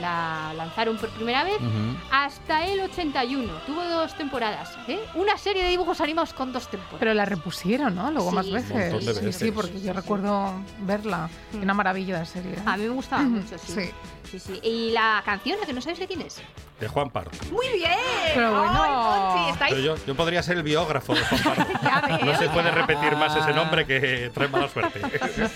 [0.00, 1.96] la lanzaron por primera vez, Ujú.
[2.10, 3.52] hasta el 81.
[3.66, 4.76] Tuvo dos temporadas.
[4.88, 5.00] ¿eh?
[5.14, 6.98] Una serie de dibujos animados con dos temporadas.
[7.00, 8.10] Pero la repusieron, ¿no?
[8.10, 9.00] Luego Sí, más veces.
[9.00, 9.36] Sí, veces.
[9.36, 11.28] sí, porque yo recuerdo verla.
[11.52, 11.62] Mm.
[11.62, 12.52] Una maravilla de serie.
[12.52, 12.62] ¿eh?
[12.66, 13.90] A mí me gustaba mucho, sí.
[14.26, 14.38] Sí.
[14.38, 14.60] Sí.
[14.62, 16.40] Y la canción, la que no sabes de quién es.
[16.80, 17.30] De Juan Pardo.
[17.50, 17.90] Muy bien.
[18.34, 18.82] Pero bueno.
[18.82, 18.90] Ay,
[19.36, 21.66] Monchi, estáis Pero yo, yo podría ser el biógrafo de Juan Pardo.
[21.82, 22.18] Ya.
[22.24, 25.00] No se puede repetir más ese nombre que trae mala suerte.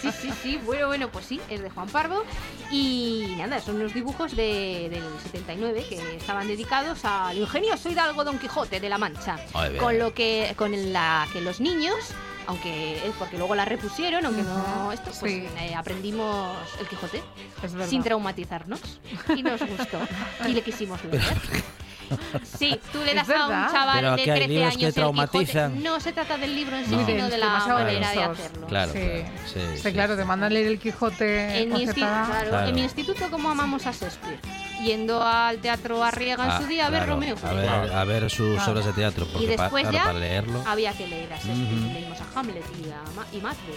[0.00, 0.60] Sí, sí, sí.
[0.64, 2.24] Bueno, bueno, pues sí, es de Juan Pardo.
[2.70, 8.38] Y nada, son unos dibujos de- del 79 que estaban dedicados al ingenioso Hidalgo Don
[8.38, 9.38] Quijote de la Mancha.
[9.78, 11.96] Con lo que, con la que los niños,
[12.50, 15.48] aunque eh, porque luego la repusieron, aunque no esto, pues Sí.
[15.58, 17.22] eh, aprendimos el Quijote
[17.62, 18.80] Es sin traumatizarnos.
[19.36, 19.98] Y nos gustó.
[20.48, 21.22] Y le quisimos leer.
[22.58, 24.76] Sí, tú le Es das a un chaval Pero de aquí hay 13 libros años
[24.80, 25.00] que el Quijote.
[25.00, 25.82] traumatizan.
[25.84, 27.06] No se trata del libro en sí, No.
[27.06, 28.38] sino de la manera de densos.
[28.38, 28.66] hacerlo.
[28.66, 28.98] Claro, Sí.
[28.98, 29.24] claro.
[29.46, 29.92] Sí, Sí, sí.
[29.92, 32.68] claro, te mandan leer el Quijote En mi, claro, Claro.
[32.68, 34.40] en mi instituto, como amamos a Shakespeare?
[34.84, 37.36] Yendo al teatro Arriega en Ah, su día a ver claro, Romeo.
[37.42, 38.72] A ver, a ver sus Claro.
[38.72, 39.26] obras de teatro.
[39.30, 40.62] Porque y pa- después claro, ya para leerlo.
[40.66, 41.78] había que leer a Shakespeare.
[41.78, 41.92] Ujú.
[41.92, 43.76] Leímos a Hamlet y a, Ma- y Macbeth.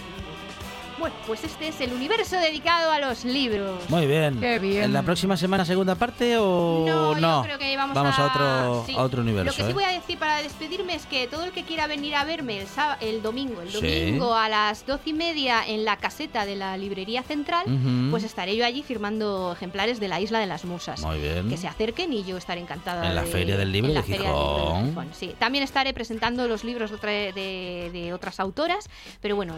[0.98, 3.88] Bueno, pues este es el universo dedicado a los libros.
[3.90, 4.38] Muy bien.
[4.38, 4.84] Qué bien.
[4.84, 7.38] ¿En la próxima semana segunda parte o No, no?
[7.42, 8.94] yo creo que vamos, Vamos a otro, sí.
[8.96, 9.50] a otro universo.
[9.50, 9.74] Lo que sí ¿eh?
[9.74, 12.68] voy a decir para despedirme es que todo el que quiera venir a verme el,
[12.68, 13.80] sába- el domingo, el Sí.
[13.80, 18.10] domingo a las doce y media en la caseta de la librería central, Ujú.
[18.12, 21.00] pues estaré yo allí firmando ejemplares de la Isla de las Musas.
[21.00, 21.48] Muy bien.
[21.48, 23.06] Que se acerquen y yo estaré encantada.
[23.08, 24.88] En la de- Feria del Libro de del Libro de Gijón.
[24.90, 25.34] Gijón, sí.
[25.40, 28.88] También estaré presentando los libros de, de- de otras autoras,
[29.20, 29.56] pero bueno,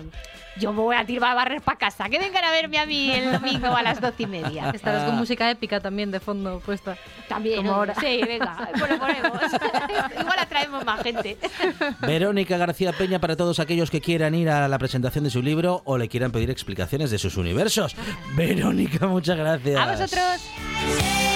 [0.59, 2.09] yo voy a tirar a barrer para casa.
[2.09, 4.71] Que vengan a verme a mí el domingo a las doce y media.
[4.75, 6.97] Estarás con música épica también de fondo puesta.
[7.29, 7.95] También, Como ahora.
[7.95, 9.41] sí, venga, pues ponemos.
[10.21, 11.37] Igual atraemos más gente.
[12.01, 15.83] Verónica García Peña para todos aquellos que quieran ir a la presentación de su libro
[15.85, 17.95] o le quieran pedir explicaciones de sus universos.
[18.35, 19.79] Verónica, muchas gracias.
[19.79, 21.36] A vosotros.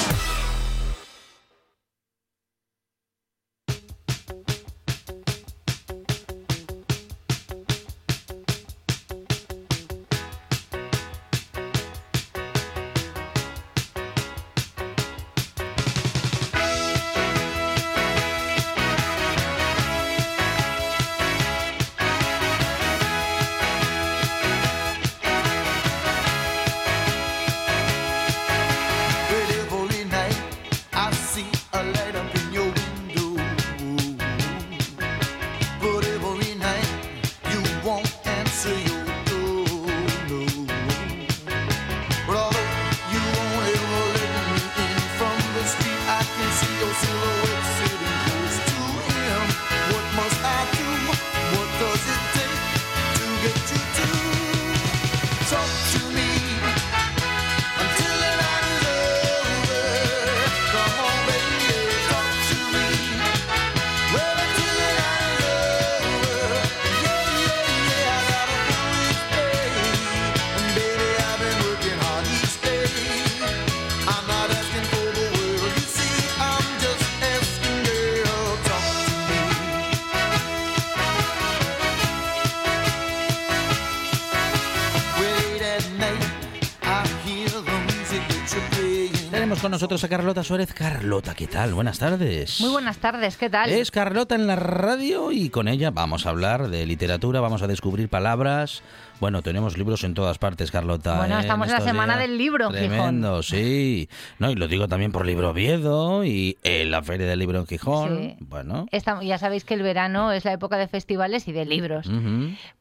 [89.81, 90.73] Nosotros a Carlota Suárez.
[90.75, 91.73] Carlota, ¿qué tal?
[91.73, 92.61] Buenas tardes.
[92.61, 93.71] Muy buenas tardes, ¿qué tal?
[93.71, 97.67] Es Carlota en la radio y con ella vamos a hablar de literatura, vamos a
[97.67, 98.83] descubrir palabras.
[99.21, 101.15] Bueno, tenemos libros en todas partes, Carlota.
[101.17, 101.41] Bueno, ¿eh?
[101.41, 102.27] estamos en la semana días.
[102.27, 102.87] del libro, Gijón.
[102.89, 104.09] Tremendo, sí.
[104.39, 107.67] No, y lo digo también por Libro Oviedo y en la Feria del Libro en
[107.67, 108.17] Gijón.
[108.17, 108.35] Sí.
[108.39, 108.87] Bueno.
[109.21, 112.09] Ya sabéis que el verano es la época de festivales y de libros.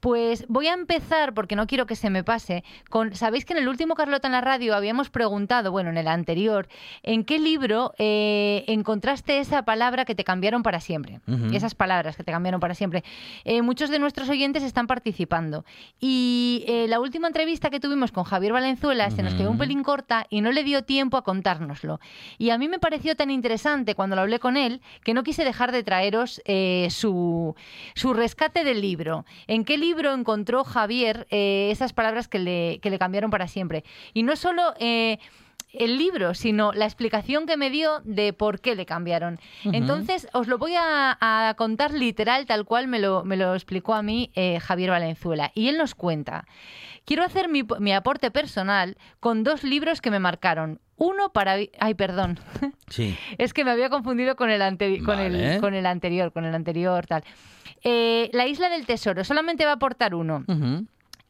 [0.01, 3.59] Pues voy a empezar, porque no quiero que se me pase, con, sabéis que en
[3.59, 6.69] el último Carlota en la radio habíamos preguntado, bueno, en el anterior,
[7.03, 11.21] ¿en qué libro eh, encontraste esa palabra que te cambiaron para siempre?
[11.53, 13.05] Esas palabras que te cambiaron para siempre.
[13.45, 15.67] Eh, muchos de nuestros oyentes están participando.
[16.01, 16.30] Y
[16.67, 20.27] eh, la última entrevista que tuvimos con Javier Valenzuela se nos quedó un pelín corta
[20.31, 22.01] y no le dio tiempo a contárnoslo.
[22.39, 25.45] Y a mí me pareció tan interesante cuando lo hablé con él que no quise
[25.45, 27.55] dejar de traeros eh, su,
[27.95, 29.25] su rescate del libro.
[29.47, 33.85] ¿En qué libro encontró Javier eh, esas palabras que le, que le cambiaron para siempre?
[34.15, 34.75] Y no solo...
[35.73, 39.39] el libro, sino la explicación que me dio de por qué le cambiaron.
[39.65, 43.95] Entonces, os lo voy a, a contar literal, tal cual me lo, me lo explicó
[43.95, 45.53] a mí eh, Javier Valenzuela.
[45.55, 46.47] Y él nos cuenta.
[47.05, 50.81] Quiero hacer mi, mi aporte personal con dos libros que me marcaron.
[50.97, 51.57] Uno para...
[51.79, 52.39] Ay, perdón.
[52.91, 53.17] Sí.
[53.39, 55.55] Es que me había confundido con el, anteri- con Vale.
[55.55, 57.23] el, con el anterior, con el anterior, tal.
[57.85, 60.45] Eh, la isla del tesoro, solamente va a aportar uno.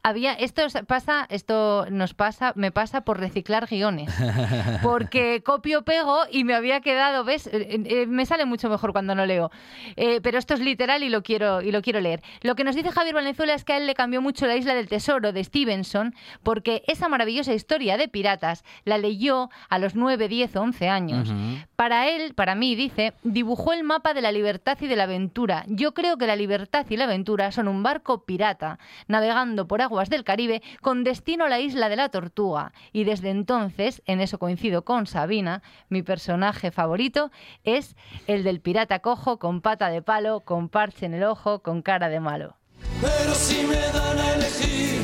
[0.03, 4.11] Había, esto pasa, esto nos pasa, me pasa por reciclar guiones.
[4.81, 7.45] Porque copio, pego y me había quedado, ¿ves?
[7.45, 9.51] Eh, eh, me sale mucho mejor cuando no leo.
[9.97, 12.23] Eh, pero esto es literal y lo quiero y lo quiero leer.
[12.41, 14.73] Lo que nos dice Javier Valenzuela es que a él le cambió mucho la isla
[14.73, 20.27] del tesoro de Stevenson porque esa maravillosa historia de piratas la leyó a los 9,
[20.27, 21.33] 10 o 11 años.
[21.75, 25.63] Para él, para mí, dice, dibujó el mapa de la libertad y de la aventura.
[25.67, 29.90] Yo creo que la libertad y la aventura son un barco pirata, navegando por aguas
[29.91, 32.71] del Caribe con destino a la isla de la Tortuga.
[32.93, 37.29] Y desde entonces, en eso coincido con Sabina, mi personaje favorito
[37.63, 37.95] es
[38.27, 42.07] el del pirata cojo con pata de palo, con parche en el ojo, con cara
[42.09, 42.55] de malo.
[43.01, 45.01] Pero si me dan a elegir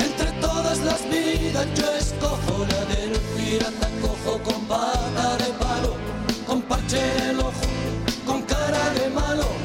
[0.00, 5.94] entre todas las vidas, yo escojo la del pirata cojo con pata de palo,
[6.46, 7.68] con parche en el ojo,
[8.26, 9.61] con cara de malo,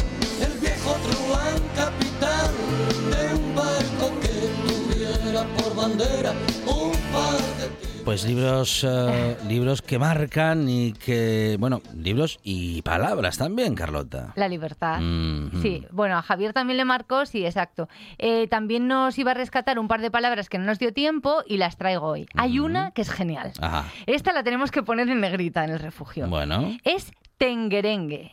[5.78, 6.32] bandera
[6.66, 13.38] un par de Pues libros, eh, libros que marcan y que, bueno, libros y palabras
[13.38, 14.34] también, Carlota.
[14.36, 14.99] La libertad.
[14.99, 15.62] Mhm.
[15.62, 17.89] Sí, bueno, a Javier también le marcó, sí, exacto.
[18.18, 21.43] Eh, también nos iba a rescatar un par de palabras que no nos dio tiempo
[21.45, 22.28] y las traigo hoy.
[22.34, 23.51] Hay una que es genial.
[23.62, 23.86] Ajá.
[24.08, 26.28] Esta la tenemos que poner en negrita en el refugio.
[26.28, 26.76] Bueno.
[26.84, 28.32] Es tenguerengue.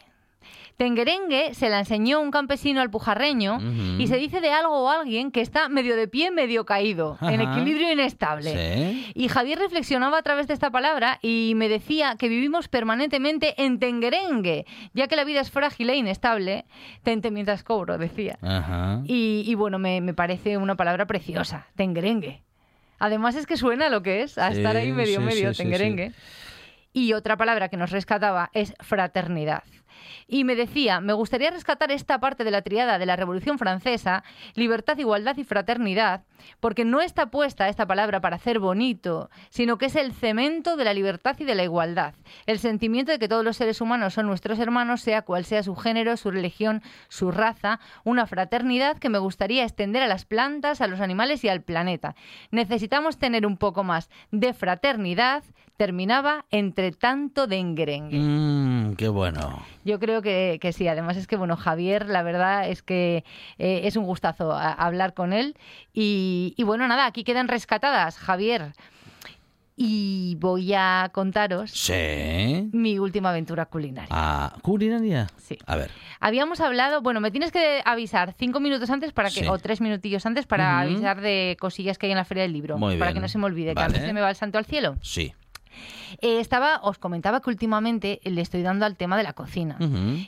[0.77, 3.59] Tenguerengue se la enseñó un campesino al pujarreño
[3.99, 7.41] y se dice de algo o alguien que está medio de pie, medio caído, en
[7.41, 8.53] equilibrio inestable.
[8.93, 9.13] Sí.
[9.15, 13.79] Y Javier reflexionaba a través de esta palabra y me decía que vivimos permanentemente en
[13.79, 16.65] tenguerengue, ya que la vida es frágil e inestable.
[17.05, 18.39] Tente mientras cobro, decía.
[18.43, 19.01] Ajá.
[19.05, 22.43] Y, y bueno, me, me parece una palabra preciosa, tenguerengue.
[22.99, 26.13] Además es que suena lo que es, a Sí, estar ahí medio, sí, medio, tenguerengue.
[26.93, 29.65] Y otra palabra que nos rescataba es fraternidad.
[30.27, 34.25] Y me decía, me gustaría rescatar esta parte de la triada de la Revolución Francesa,
[34.55, 36.23] libertad, igualdad y fraternidad,
[36.61, 40.85] porque no está puesta esta palabra para hacer bonito, sino que es el cemento de
[40.85, 42.15] la libertad y de la igualdad,
[42.47, 45.75] el sentimiento de que todos los seres humanos son nuestros hermanos, sea cual sea su
[45.77, 50.87] género, su religión, su raza, una fraternidad que me gustaría extender a las plantas, a
[50.87, 52.15] los animales y al planeta.
[52.51, 55.45] Necesitamos tener un poco más de fraternidad,
[55.77, 58.19] terminaba entre tanto denguerengue.
[58.19, 59.63] Mmm, qué bueno.
[59.85, 60.87] Yo creo que, que sí.
[60.89, 63.25] Además es que, bueno, Javier, la verdad es que
[63.59, 65.57] eh, es un gustazo a- hablar con él.
[65.93, 68.73] Y, y bueno, nada, aquí quedan rescatadas, Javier.
[69.77, 72.69] Y voy a contaros Sí.
[72.73, 74.09] mi última aventura culinaria.
[74.13, 75.27] Ah, ¿culinaria?
[75.39, 75.59] Sí.
[75.67, 75.91] A ver.
[76.21, 79.47] Habíamos hablado, bueno, me tienes que avisar cinco minutos antes para que, Sí.
[79.49, 82.79] o tres minutillos antes para avisar de cosillas que hay en la feria del libro.
[82.79, 83.15] Muy para bien.
[83.17, 83.93] que no se me olvide, Vale.
[83.93, 84.95] que a mí se me va el santo al cielo.
[85.03, 85.35] Sí.
[86.21, 89.77] Eh, estaba, os comentaba que últimamente le estoy dando al tema de la cocina.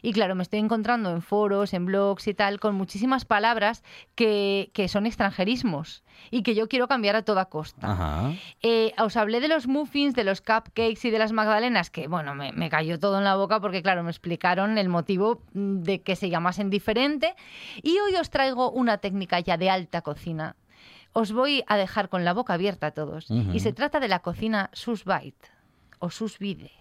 [0.03, 3.83] Y claro, me estoy encontrando en foros, en blogs y tal, con muchísimas palabras
[4.15, 7.93] que, que son extranjerismos y que yo quiero cambiar a toda costa.
[7.93, 8.33] Ajá.
[8.63, 12.35] Eh, os hablé de los muffins, de los cupcakes y de las magdalenas, que bueno,
[12.35, 16.03] me, me cayó todo en la boca porque claro, me explicaron el motivo mm, de
[16.03, 17.35] que se llamasen diferente.
[17.83, 20.57] Y hoy os traigo una técnica ya de alta cocina.
[21.19, 23.31] Os voy a dejar con la boca abierta a todos.
[23.31, 25.33] Y se trata de la cocina vide
[25.99, 26.73] o sous vide.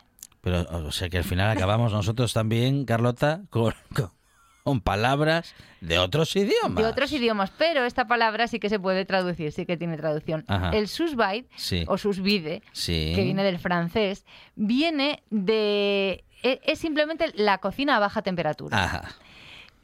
[0.41, 4.11] Pero, o sea, que al final acabamos nosotros también, Carlota, con, con,
[4.65, 6.75] con palabras de otros idiomas.
[6.75, 10.43] De otros idiomas, pero esta palabra sí que se puede traducir, sí que tiene traducción.
[10.49, 10.71] Ajá.
[10.71, 11.85] El sous vide Sí.
[11.87, 13.13] o sous vide, Sí.
[13.15, 14.25] que viene del francés,
[14.55, 16.25] viene de...
[16.43, 18.83] e- Es simplemente la cocina a baja temperatura.
[18.83, 19.03] Ajá.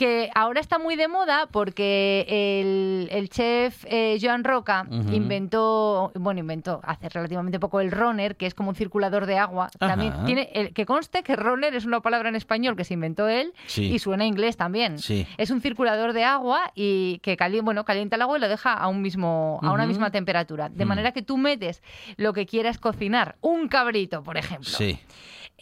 [0.02, 6.40] Que ahora está muy de moda porque el, el chef eh, Joan Roca inventó, bueno,
[6.40, 9.70] inventó hace relativamente poco el runner, que es como un circulador de agua.
[9.78, 13.28] También tiene, el, que conste que runner es una palabra en español que se inventó
[13.30, 13.92] él Sí.
[13.94, 14.98] y suena inglés también.
[14.98, 15.28] Sí.
[15.38, 18.74] Es un circulador de agua y que calienta, bueno, calienta el agua y lo deja
[18.74, 20.70] a un mismo, a una misma temperatura.
[20.70, 20.88] De Mm.
[20.88, 21.84] manera que tú metes
[22.18, 24.98] lo que quieras cocinar, un cabrito, por ejemplo, Sí.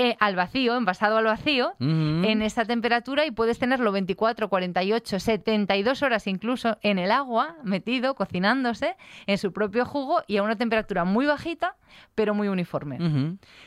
[0.01, 6.01] Eh, al vacío, envasado al vacío, en esa temperatura y puedes tenerlo 24, 48, 72
[6.03, 8.95] horas incluso en el agua, metido, cocinándose,
[9.27, 11.75] en su propio jugo y a una temperatura muy bajita,
[12.15, 12.97] pero muy uniforme.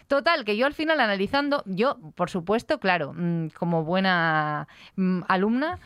[0.09, 5.79] Total, que yo al final analizando, yo, por supuesto, claro, mm, como buena mm, alumna,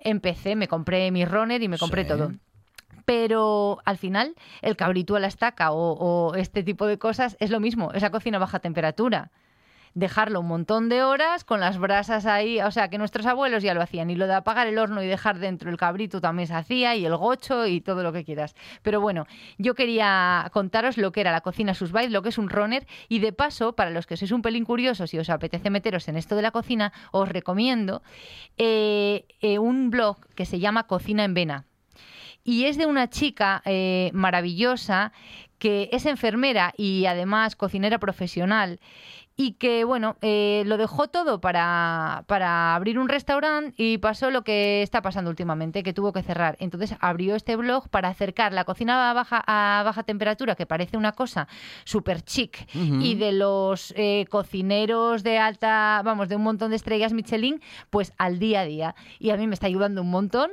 [0.00, 2.08] empecé, me compré mi runner y me compré Sí.
[2.08, 2.32] todo.
[3.04, 7.50] Pero al final, el cabrito a la estaca o, o este tipo de cosas es
[7.50, 9.30] lo mismo, esa cocina a baja temperatura.
[9.94, 13.74] Dejarlo un montón de horas con las brasas ahí, o sea que nuestros abuelos ya
[13.74, 16.54] lo hacían, y lo de apagar el horno y dejar dentro el cabrito también se
[16.54, 18.54] hacía, y el gocho y todo lo que quieras.
[18.82, 19.26] Pero bueno,
[19.56, 23.20] yo quería contaros lo que era la cocina sus lo que es un runner, y
[23.20, 26.36] de paso, para los que sois un pelín curiosos y os apetece meteros en esto
[26.36, 28.02] de la cocina, os recomiendo
[28.58, 31.64] eh, eh, un blog que se llama Cocina en Vena
[32.44, 35.12] y es de una chica eh, maravillosa
[35.58, 38.80] que es enfermera y además cocinera profesional
[39.36, 44.44] y que, bueno, eh, lo dejó todo para, para abrir un restaurante y pasó lo
[44.44, 46.56] que está pasando últimamente, que tuvo que cerrar.
[46.60, 50.96] Entonces abrió este blog para acercar la cocina a baja, a baja temperatura, que parece
[50.96, 51.48] una cosa
[51.84, 57.12] súper chic, y de los eh, cocineros de alta, vamos, de un montón de estrellas
[57.12, 57.60] Michelin,
[57.90, 58.94] pues al día a día.
[59.18, 60.50] Y a mí me está ayudando un montón.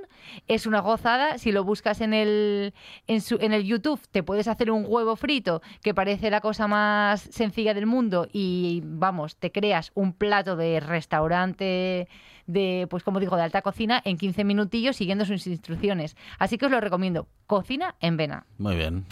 [0.47, 1.37] Es una gozada.
[1.37, 2.73] Si lo buscas en el,
[3.07, 6.67] en, su, en el YouTube, te puedes hacer un huevo frito, que parece la cosa
[6.67, 12.07] más sencilla del mundo, y vamos, te creas un plato de restaurante
[12.47, 16.15] de, pues como digo, de alta cocina en 15 minutillos siguiendo sus instrucciones.
[16.39, 17.27] Así que os lo recomiendo.
[17.47, 18.45] Cocina en vena.
[18.57, 19.05] Muy bien.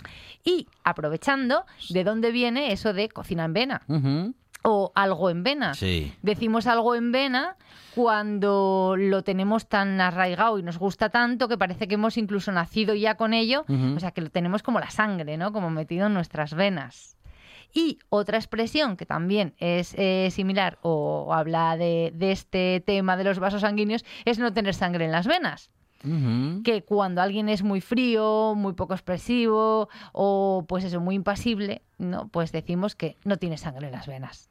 [0.44, 3.82] Y aprovechando, ¿de dónde viene eso de cocina en vena?
[4.64, 5.74] O algo en vena.
[5.74, 6.14] Sí.
[6.22, 7.56] Decimos algo en vena
[7.96, 12.94] cuando lo tenemos tan arraigado y nos gusta tanto que parece que hemos incluso nacido
[12.94, 15.52] ya con ello, o sea que lo tenemos como la sangre, ¿no?
[15.52, 17.18] Como metido en nuestras venas.
[17.74, 23.24] Y otra expresión que también es eh, similar o habla de, de este tema de
[23.24, 25.70] los vasos sanguíneos es no tener sangre en las venas.
[26.64, 32.30] Que cuando alguien es muy frío, muy poco expresivo o pues eso, muy impasible, no,
[32.30, 34.50] pues decimos que no tiene sangre en las venas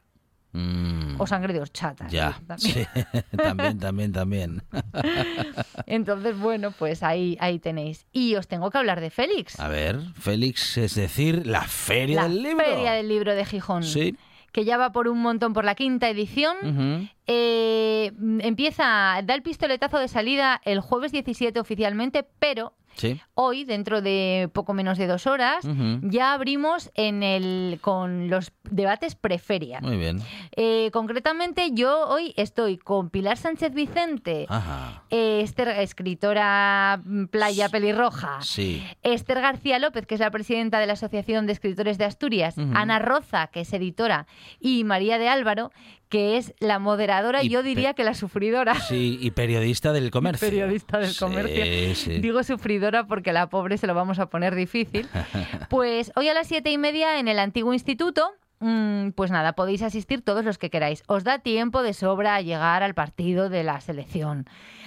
[0.59, 1.21] Mm.
[1.21, 2.09] o sangre de horchata.
[2.09, 2.75] Ya, También.
[2.75, 2.85] sí.
[3.37, 4.63] también, también, también.
[5.87, 8.07] Entonces, bueno, pues ahí, ahí tenéis.
[8.13, 12.29] Y os tengo que hablar de Félix, A ver, Félix, es decir, la Feria la
[12.29, 12.65] del Libro.
[12.65, 14.17] Feria del Libro de Gijón, Sí.
[14.53, 17.09] que ya va por un montón por la quinta edición.
[17.27, 23.19] Eh, empieza, da el pistoletazo de salida el jueves 17 oficialmente, pero Sí.
[23.35, 25.65] Hoy, dentro de poco menos de dos horas,
[26.03, 29.81] ya abrimos en el, con los debates preferia.
[29.81, 30.21] Muy bien.
[30.57, 35.05] Eh, concretamente, yo hoy estoy con Pilar Sánchez Vicente, Ajá.
[35.11, 38.85] eh, Esther, escritora mm, Playa Pelirroja, Sí.
[39.03, 42.57] Esther García López, que es la presidenta de la Asociación de Escritores de Asturias.
[42.75, 44.27] Ana Roza, que es editora,
[44.61, 45.71] y María de Álvaro,
[46.09, 48.75] que es la moderadora, Y yo diría que la sufridora.
[48.77, 50.49] Sí, y periodista del comercio.
[50.49, 51.95] Periodista del Sí, comercio.
[51.95, 52.19] sí.
[52.21, 55.07] Digo sufridora porque la pobre se lo vamos a poner difícil.
[55.69, 58.31] Pues hoy a las siete y media en el antiguo instituto.
[58.61, 61.03] mm, Pues nada, podéis asistir todos los que queráis.
[61.07, 64.47] Os da tiempo de sobra a llegar al partido de la selección.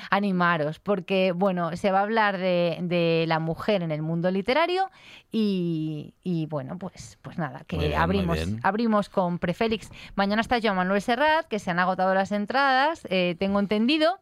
[0.09, 4.89] Animaros, porque bueno, se va a hablar de, de la mujer en el mundo literario
[5.31, 9.89] y, y, bueno, pues, pues nada, que bien, abrimos, abrimos con Prefélix.
[10.15, 14.19] Mañana está Joan Manuel Serrat, que se han agotado las entradas, eh, tengo entendido.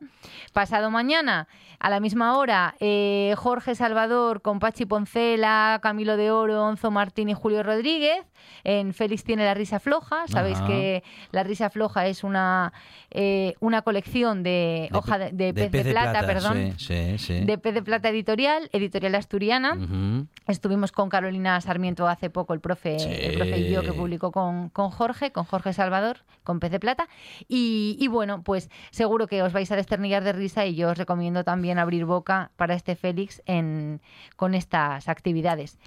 [0.53, 1.47] Pasado mañana,
[1.79, 7.29] a la misma hora, eh, Jorge Salvador con Pachi Poncela, Camilo de Oro, Onzo Martín
[7.29, 8.25] y Julio Rodríguez.
[8.63, 10.27] En Félix tiene la risa floja.
[10.27, 10.67] Sabéis Ajá.
[10.67, 12.73] que la risa floja es una,
[13.09, 16.73] eh, una colección de, hoja de, de pez de, plata, perdón.
[16.77, 17.45] Sí, sí, sí.
[17.45, 19.77] De Pez de Plata Editorial, editorial asturiana.
[20.47, 24.69] Estuvimos con Carolina Sarmiento hace poco, el profe, el profe y yo, que publicó con,
[24.69, 27.07] con Jorge, con Jorge Salvador, con Pez de Plata.
[27.47, 30.97] Y, y bueno, pues seguro que os vais a desternillar de risa y yo os
[30.97, 34.01] recomiendo también abrir boca para este Félix en,
[34.35, 35.77] con estas actividades.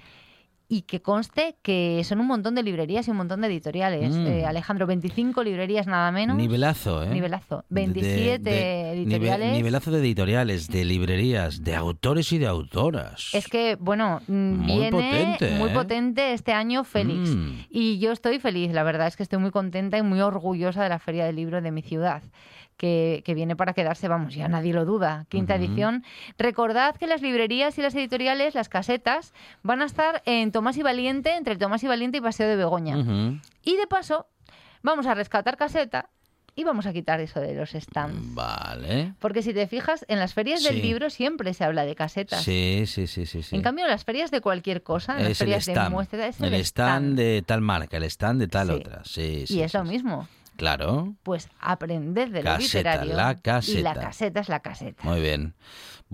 [0.73, 4.15] Y que conste que son un montón de librerías y un montón de editoriales.
[4.15, 4.25] Mm.
[4.25, 6.35] Eh, Alejandro, 25 librerías nada menos.
[6.35, 7.09] Nivelazo, ¿eh?
[7.09, 7.57] Nivelazo.
[7.69, 9.53] De- 27 de- nive- editoriales.
[9.53, 13.29] nivelazo de editoriales, de librerías, de autores y de autoras.
[13.33, 15.73] Es que, bueno, mm, Muy viene potente, muy ¿eh?
[15.73, 17.29] potente este año Félix.
[17.35, 17.51] Mm.
[17.69, 20.89] Y yo estoy feliz, la verdad es que estoy muy contenta y muy orgullosa de
[20.89, 22.23] la Feria del Libro de mi ciudad.
[22.77, 25.25] Que, que viene para quedarse, vamos, ya nadie lo duda.
[25.29, 26.03] Quinta edición.
[26.37, 30.83] Recordad que las librerías y las editoriales, las casetas, van a estar en Tomás y
[30.83, 32.97] Valiente, entre Tomás y Valiente y Paseo de Begoña.
[33.63, 34.27] Y de paso,
[34.81, 36.09] vamos a rescatar caseta
[36.55, 38.33] y vamos a quitar eso de los stands.
[38.35, 39.13] Vale.
[39.19, 42.43] Porque si te fijas, en las ferias del libro siempre se habla de casetas.
[42.43, 43.41] Sí, sí, sí, sí.
[43.43, 43.55] sí.
[43.55, 45.91] En cambio, las ferias de cualquier cosa, en las es el ferias de stand.
[45.91, 48.73] muestra, es el stand de tal marca, el stand de tal Sí.
[48.73, 49.01] otra.
[49.05, 50.27] Sí, Y sí, es sí, lo mismo.
[50.63, 51.13] Claro.
[51.23, 53.15] Pues aprended de lo Caseta, literario.
[53.17, 53.93] la Y la caseta.
[53.99, 55.03] caseta es la caseta.
[55.03, 55.55] Muy bien.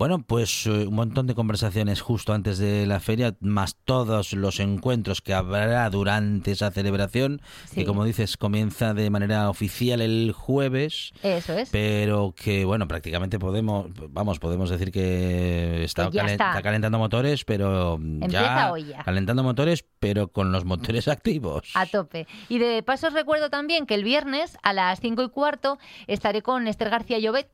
[0.00, 4.58] Bueno, pues eh, un montón de conversaciones justo antes de la feria, más todos los
[4.58, 7.74] encuentros que habrá durante esa celebración, Sí.
[7.74, 11.68] que como dices comienza de manera oficial el jueves, Eso es.
[11.68, 16.62] pero que bueno, prácticamente podemos, vamos, podemos decir que está, calen- está.
[16.62, 19.02] calentando motores, pero Empieza ya hoy ya.
[19.04, 21.72] calentando motores, pero con los motores activos.
[21.74, 22.26] A tope.
[22.48, 26.40] Y de paso os recuerdo también que el viernes a las 5 y cuarto estaré
[26.40, 27.50] con Esther García Llobet,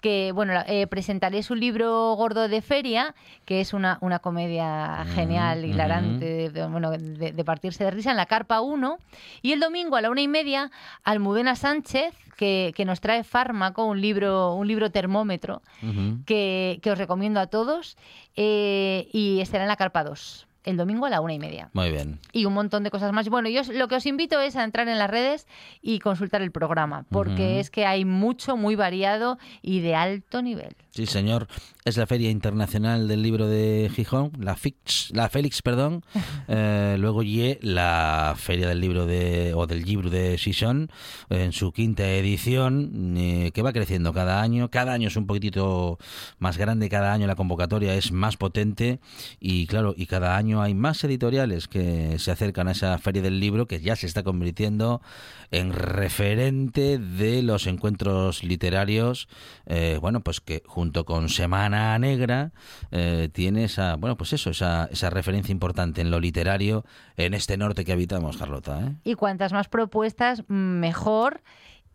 [0.00, 3.14] que bueno, eh, presentaré su libro Gordo de Feria,
[3.44, 5.68] que es una, una comedia genial, ujú.
[5.68, 8.98] hilarante, de, de- bueno, de, de partirse de risa en la Carpa 1.
[9.42, 10.70] Y el domingo a la una y media,
[11.04, 15.62] Almudena Sánchez, que, que nos trae Fármaco, un libro, un libro termómetro,
[16.24, 17.96] que, que os recomiendo a todos,
[18.36, 20.46] eh, y estará en la Carpa 2.
[20.68, 22.18] El domingo a la una y media Muy bien.
[22.32, 23.28] y un montón de cosas más.
[23.28, 25.46] Bueno, yo os- lo que os invito es a entrar en las redes
[25.80, 30.76] y consultar el programa, porque es que hay mucho, muy variado y de alto nivel.
[30.98, 31.46] Sí, señor.
[31.84, 36.04] Es la Feria Internacional del Libro de Gijón, la FIX, la Félix, perdón.
[36.50, 40.90] Eh, luego ye la Feria del Libro de o del Libro de Gijón
[41.28, 44.70] en su quinta edición, eh, que va creciendo cada año.
[44.70, 45.98] Cada año es un poquitito
[46.38, 48.98] más grande, cada año la convocatoria es más potente
[49.40, 53.40] y claro, y cada año hay más editoriales que se acercan a esa Feria del
[53.40, 55.02] Libro que ya se está convirtiendo
[55.50, 59.28] en referente de los encuentros literarios,
[59.66, 62.52] eh, bueno, pues que junto con Semana Negra
[62.90, 66.84] eh, tiene esa, bueno, pues eso, esa, esa referencia importante en lo literario
[67.16, 68.80] en este norte que habitamos, Carlota.
[68.80, 68.94] ¿eh?
[69.04, 71.42] Y cuantas más propuestas, mejor.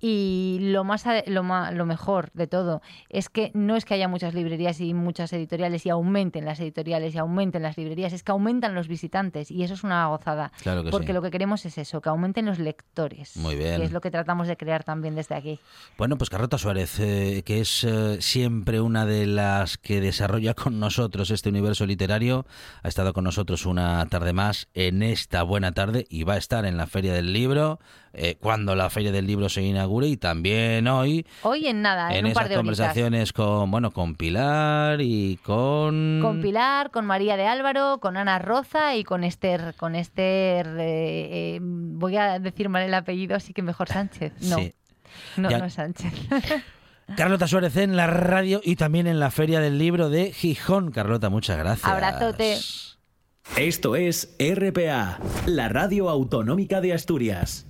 [0.06, 4.10] Y lo más lo, ma- lo mejor de todo es que no es que haya
[4.10, 8.34] muchas librerías y muchas editoriales y aumenten las editoriales y aumenten las librerías, es que
[8.34, 10.52] aumentan los visitantes y eso es una gozada.
[10.62, 11.14] Claro que porque sí.
[11.14, 13.38] lo que queremos es eso, que aumenten los lectores.
[13.38, 13.78] Muy bien.
[13.78, 15.58] Que es lo que tratamos de crear también desde aquí.
[15.98, 20.82] Bueno, pues Carlota Suárez, eh, que es eh, siempre una de las que desarrolla con
[20.82, 22.46] nosotros este universo literario,
[22.82, 26.66] ha estado con nosotros una tarde más en esta buena tarde y va a estar
[26.66, 27.80] en la Feria del Libro
[28.16, 29.62] eh, cuando la Feria del Libro se
[30.02, 32.78] y también hoy Hoy en nada, en, en un esas par de horitas.
[32.78, 38.40] conversaciones con bueno con Pilar y con Con Pilar, con María de Álvaro, con Ana
[38.40, 39.76] Roza y con Esther.
[39.78, 44.34] Con Esther, eh, eh, voy a decir mal el apellido, así que mejor Sánchez.
[44.42, 44.74] No, Sí.
[45.38, 46.12] no, Ya- no es Sánchez.
[47.18, 50.90] Carlota Suárez en la radio y también en la Feria del Libro de Gijón.
[50.92, 51.86] Carlota, muchas gracias.
[51.86, 52.58] Abrazote.
[53.58, 57.68] Esto es RPA, la radio autonómica de Asturias.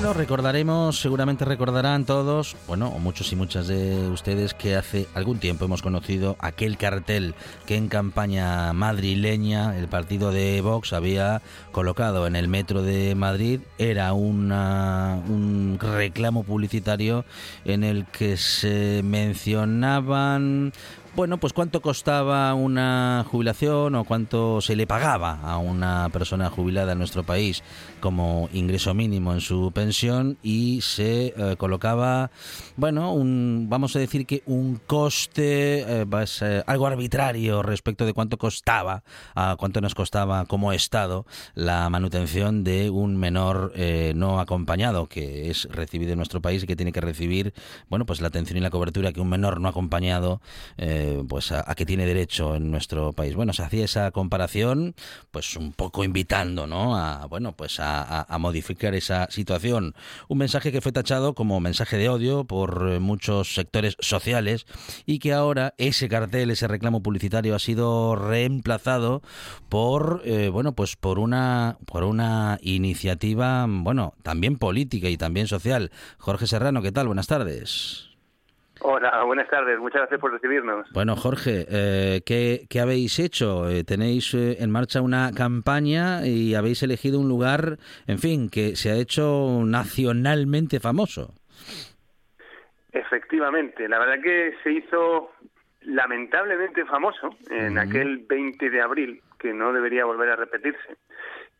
[0.00, 5.40] Bueno, recordaremos, seguramente recordarán todos, bueno, o muchos y muchas de ustedes, que hace algún
[5.40, 7.34] tiempo hemos conocido aquel cartel
[7.66, 11.42] que en campaña madrileña el partido de Vox había
[11.72, 13.58] colocado en el metro de Madrid.
[13.76, 17.24] Era una- un reclamo publicitario
[17.64, 20.72] en el que se mencionaban
[21.14, 26.92] bueno, pues cuánto costaba una jubilación o cuánto se le pagaba a una persona jubilada
[26.92, 27.62] en nuestro país
[28.00, 32.30] como ingreso mínimo en su pensión y se eh, colocaba,
[32.76, 38.12] bueno, un, vamos a decir que un coste, eh, pues, eh, algo arbitrario respecto de
[38.12, 39.02] cuánto costaba,
[39.34, 45.50] a cuánto nos costaba como Estado la manutención de un menor eh, no acompañado que
[45.50, 47.54] es recibido en nuestro país y que tiene que recibir,
[47.88, 50.40] bueno, pues la atención y la cobertura que un menor no acompañado
[50.76, 50.97] eh,
[51.28, 53.34] pues a, a que tiene derecho en nuestro país.
[53.34, 54.94] Bueno, se hacía esa comparación,
[55.30, 56.96] pues un poco invitando, ¿no?
[56.96, 59.94] A bueno, pues a modificar esa situación.
[60.28, 64.66] Un mensaje que fue tachado como mensaje de odio por eh, muchos sectores sociales
[65.06, 69.22] y que ahora ese cartel, ese reclamo publicitario ha sido reemplazado
[69.68, 75.90] por eh, bueno, pues por una por una iniciativa, bueno, también política y también social.
[76.18, 77.06] Jorge Serrano, ¿qué tal?
[77.06, 78.07] Buenas tardes.
[78.80, 79.78] Hola, buenas tardes.
[79.78, 80.86] Muchas gracias por recibirnos.
[80.92, 83.68] Bueno, Jorge, eh, ¿qué, qué habéis hecho?
[83.68, 88.76] Eh, tenéis eh, en marcha una campaña y habéis elegido un lugar, en fin, que
[88.76, 91.34] se ha hecho nacionalmente famoso.
[92.92, 95.32] Efectivamente, la verdad que se hizo
[95.82, 100.96] lamentablemente famoso en aquel 20 de abril, que no debería volver a repetirse.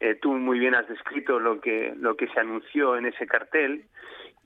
[0.01, 3.85] Eh, tú muy bien has descrito lo que, lo que se anunció en ese cartel,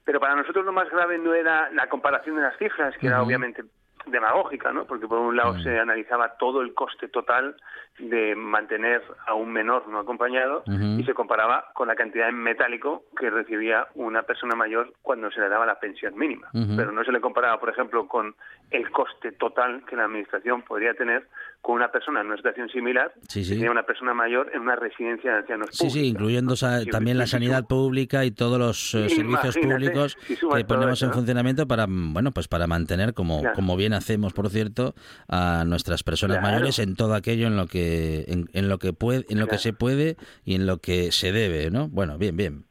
[0.04, 3.22] pero para nosotros lo más grave no era la comparación de las cifras, que era
[3.22, 3.64] obviamente
[4.06, 4.84] demagógica, ¿no?
[4.84, 7.56] Porque por un lado se analizaba todo el coste total
[7.98, 13.04] de mantener a un menor no acompañado y se comparaba con la cantidad en metálico
[13.16, 16.48] que recibía una persona mayor cuando se le daba la pensión mínima.
[16.52, 18.34] Pero no se le comparaba, por ejemplo, con
[18.70, 21.28] el coste total que la administración podría tener
[21.62, 23.58] con una persona en una situación similar, Sí, sí.
[23.60, 27.26] que una persona mayor en una residencia de ancianos Sí, sí, incluyendo Sí, también la
[27.28, 31.14] sanidad pública y todos los eh, servicios públicos si que ponemos eso, en ¿no?
[31.16, 33.54] funcionamiento para, bueno, pues para mantener, como, Claro.
[33.54, 34.94] como bien hacemos, por cierto,
[35.28, 36.52] a nuestras personas Claro.
[36.52, 39.50] mayores en todo aquello en lo que, en, en lo que puede, en lo que
[39.50, 39.62] Claro.
[39.62, 41.86] se puede y en lo que se debe, ¿no?
[41.88, 42.64] Bueno, bien, bien.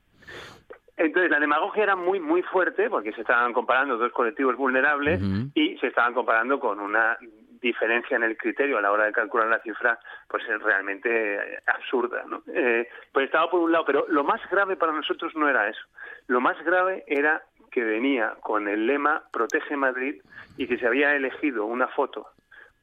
[0.97, 5.49] Entonces la demagogia era muy muy fuerte porque se estaban comparando dos colectivos vulnerables Ujú.
[5.55, 7.17] y se estaban comparando con una
[7.61, 11.59] diferencia en el criterio a la hora de calcular la cifra pues es realmente eh,
[11.67, 12.41] absurda ¿no?
[12.53, 15.81] Eh, pues estaba por un lado pero lo más grave para nosotros no era eso.
[16.27, 20.21] Lo más grave era que venía con el lema protege Madrid
[20.57, 22.27] y que se había elegido una foto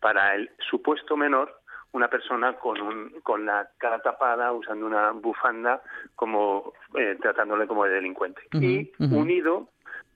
[0.00, 1.58] para el supuesto menor
[1.92, 5.82] una persona con un, con la cara tapada usando una bufanda
[6.14, 8.42] como eh, tratándole como de delincuente.
[8.52, 9.68] Y unido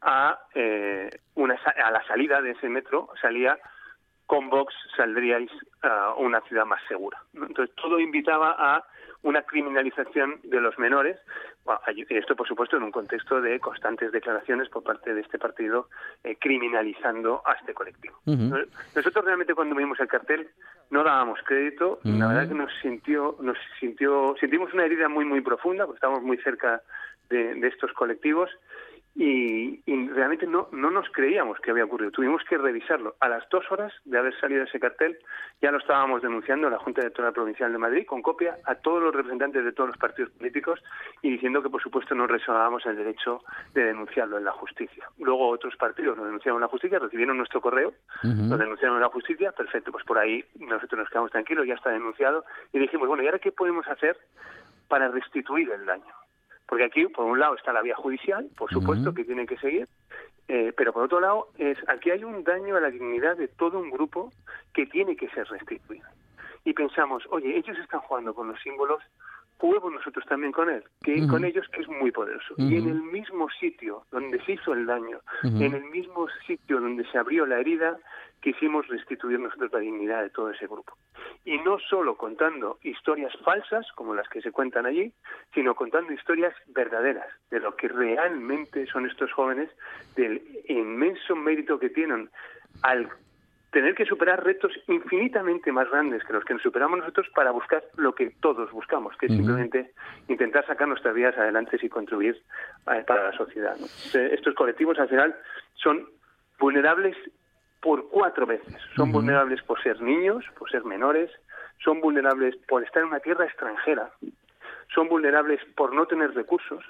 [0.02, 3.58] a eh, una a la salida de ese metro salía
[4.26, 5.50] con Vox saldríais
[5.82, 7.22] a una ciudad más segura.
[7.34, 8.84] Entonces todo invitaba a
[9.22, 11.16] una criminalización de los menores,
[11.64, 15.88] Bueno, esto por supuesto en un contexto de constantes declaraciones por parte de este partido
[16.24, 18.18] eh, criminalizando a este colectivo.
[18.26, 20.48] Nosotros realmente cuando vimos el cartel
[20.90, 25.40] no dábamos crédito, la verdad que nos sintió, nos sintió, sentimos una herida muy muy
[25.40, 26.82] profunda, porque estamos muy cerca
[27.30, 28.50] de, de estos colectivos
[29.14, 32.10] y, y realmente no, no nos creíamos que había ocurrido.
[32.10, 33.14] Tuvimos que revisarlo.
[33.20, 35.18] A las dos horas de haber salido ese cartel,
[35.60, 39.02] ya lo estábamos denunciando a la Junta Electoral Provincial de Madrid, con copia a todos
[39.02, 40.82] los representantes de todos los partidos políticos
[41.20, 43.42] y diciendo que, por supuesto, no reservábamos el derecho
[43.74, 45.06] de denunciarlo en la justicia.
[45.18, 47.92] Luego otros partidos lo denunciaron en la justicia, recibieron nuestro correo,
[48.22, 51.90] lo denunciaron en la justicia, perfecto, pues por ahí nosotros nos quedamos tranquilos, ya está
[51.90, 54.16] denunciado, y dijimos, bueno, ¿y ahora qué podemos hacer
[54.88, 56.21] para restituir el daño?
[56.72, 59.86] Porque aquí, por un lado, está la vía judicial, por supuesto, que tiene que seguir,
[60.48, 63.78] eh, pero por otro lado, es aquí hay un daño a la dignidad de todo
[63.78, 64.32] un grupo
[64.72, 66.08] que tiene que ser restituido.
[66.64, 69.02] Y pensamos, oye, ellos están jugando con los símbolos,
[69.58, 72.54] juguemos nosotros también con él, que con ellos que es muy poderoso.
[72.56, 77.04] Y en el mismo sitio donde se hizo el daño, en el mismo sitio donde
[77.10, 77.98] se abrió la herida,
[78.42, 80.96] quisimos restituir nosotros la dignidad de todo ese grupo.
[81.44, 85.12] Y no solo contando historias falsas, como las que se cuentan allí,
[85.54, 89.70] sino contando historias verdaderas, de lo que realmente son estos jóvenes,
[90.16, 92.28] del inmenso mérito que tienen
[92.82, 93.08] al
[93.70, 97.82] tener que superar retos infinitamente más grandes que los que nos superamos nosotros para buscar
[97.96, 99.92] lo que todos buscamos, que es simplemente
[100.28, 102.42] intentar sacar nuestras vidas adelante y contribuir
[102.84, 103.74] para la sociedad.
[103.80, 103.86] ¿no?
[103.86, 105.34] Estos colectivos al final
[105.74, 106.06] son
[106.58, 107.16] vulnerables
[107.82, 108.74] por cuatro veces.
[108.96, 111.30] Son vulnerables por ser niños, por ser menores,
[111.84, 114.10] son vulnerables por estar en una tierra extranjera,
[114.94, 116.82] son vulnerables por no tener recursos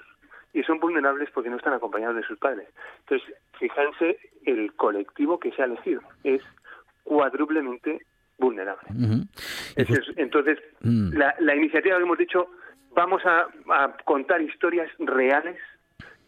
[0.53, 2.69] y son vulnerables porque no están acompañados de sus padres.
[2.99, 6.01] Entonces, fíjense el colectivo que se ha elegido.
[6.23, 6.43] Es
[7.03, 8.05] cuádruplemente
[8.37, 8.87] vulnerable.
[10.15, 11.13] Entonces, Mm.
[11.17, 12.47] la, la iniciativa que hemos dicho,
[12.91, 15.57] vamos a, a contar historias reales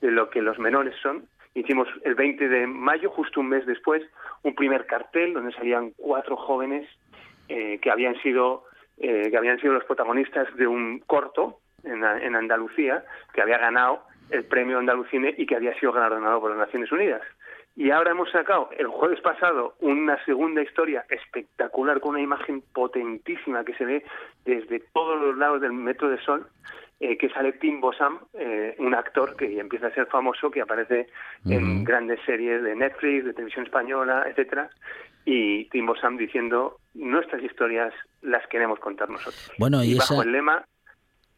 [0.02, 1.28] de lo que los menores son.
[1.56, 4.04] Hicimos el 20 de mayo, justo un mes después,
[4.44, 6.88] un primer cartel donde salían cuatro jóvenes
[7.48, 8.66] eh, que habían sido
[8.98, 13.04] eh, que habían sido los protagonistas de un corto en, en Andalucía
[13.34, 17.22] que había ganado el premio Andalucine y que había sido galardonado por las Naciones Unidas.
[17.78, 23.66] Y ahora hemos sacado el jueves pasado una segunda historia espectacular con una imagen potentísima
[23.66, 24.06] que se ve
[24.46, 26.48] desde todos los lados del Metro de Sol,
[27.00, 31.08] eh, que sale Tim Bossam, eh, un actor que empieza a ser famoso, que aparece
[31.46, 34.70] en grandes series de Netflix, de televisión española, etcétera,
[35.26, 39.52] y Tim Bossam diciendo nuestras historias las queremos contar nosotros.
[39.58, 40.66] Bueno, y bajo esa- el lema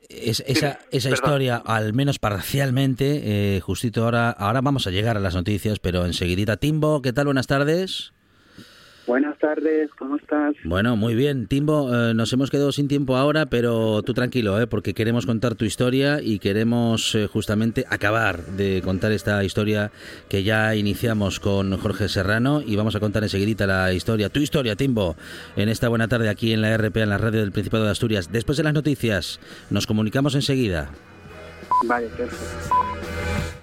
[0.10, 5.20] Es- esa esa historia, al menos parcialmente, eh, justito ahora, ahora vamos a llegar a
[5.20, 6.58] las noticias, pero enseguidita.
[6.58, 7.26] Timbo, ¿qué tal?
[7.26, 8.14] Buenas tardes.
[9.08, 10.54] Buenas tardes, ¿cómo estás?
[10.66, 11.48] Bueno, muy bien.
[11.48, 14.68] Timbo, eh, nos hemos quedado sin tiempo ahora, pero tú tranquilo, ¿eh?
[14.68, 19.92] porque queremos contar tu historia y queremos eh, justamente acabar de contar esta historia
[20.28, 24.76] que ya iniciamos con Jorge Serrano y vamos a contar enseguidita la historia, tu historia,
[24.76, 25.16] Timbo,
[25.56, 28.30] en esta buena tarde aquí en la RP, en la radio del Principado de Asturias.
[28.30, 29.40] Después de las noticias,
[29.70, 30.90] nos comunicamos enseguida.
[31.86, 33.07] Vale, perfecto.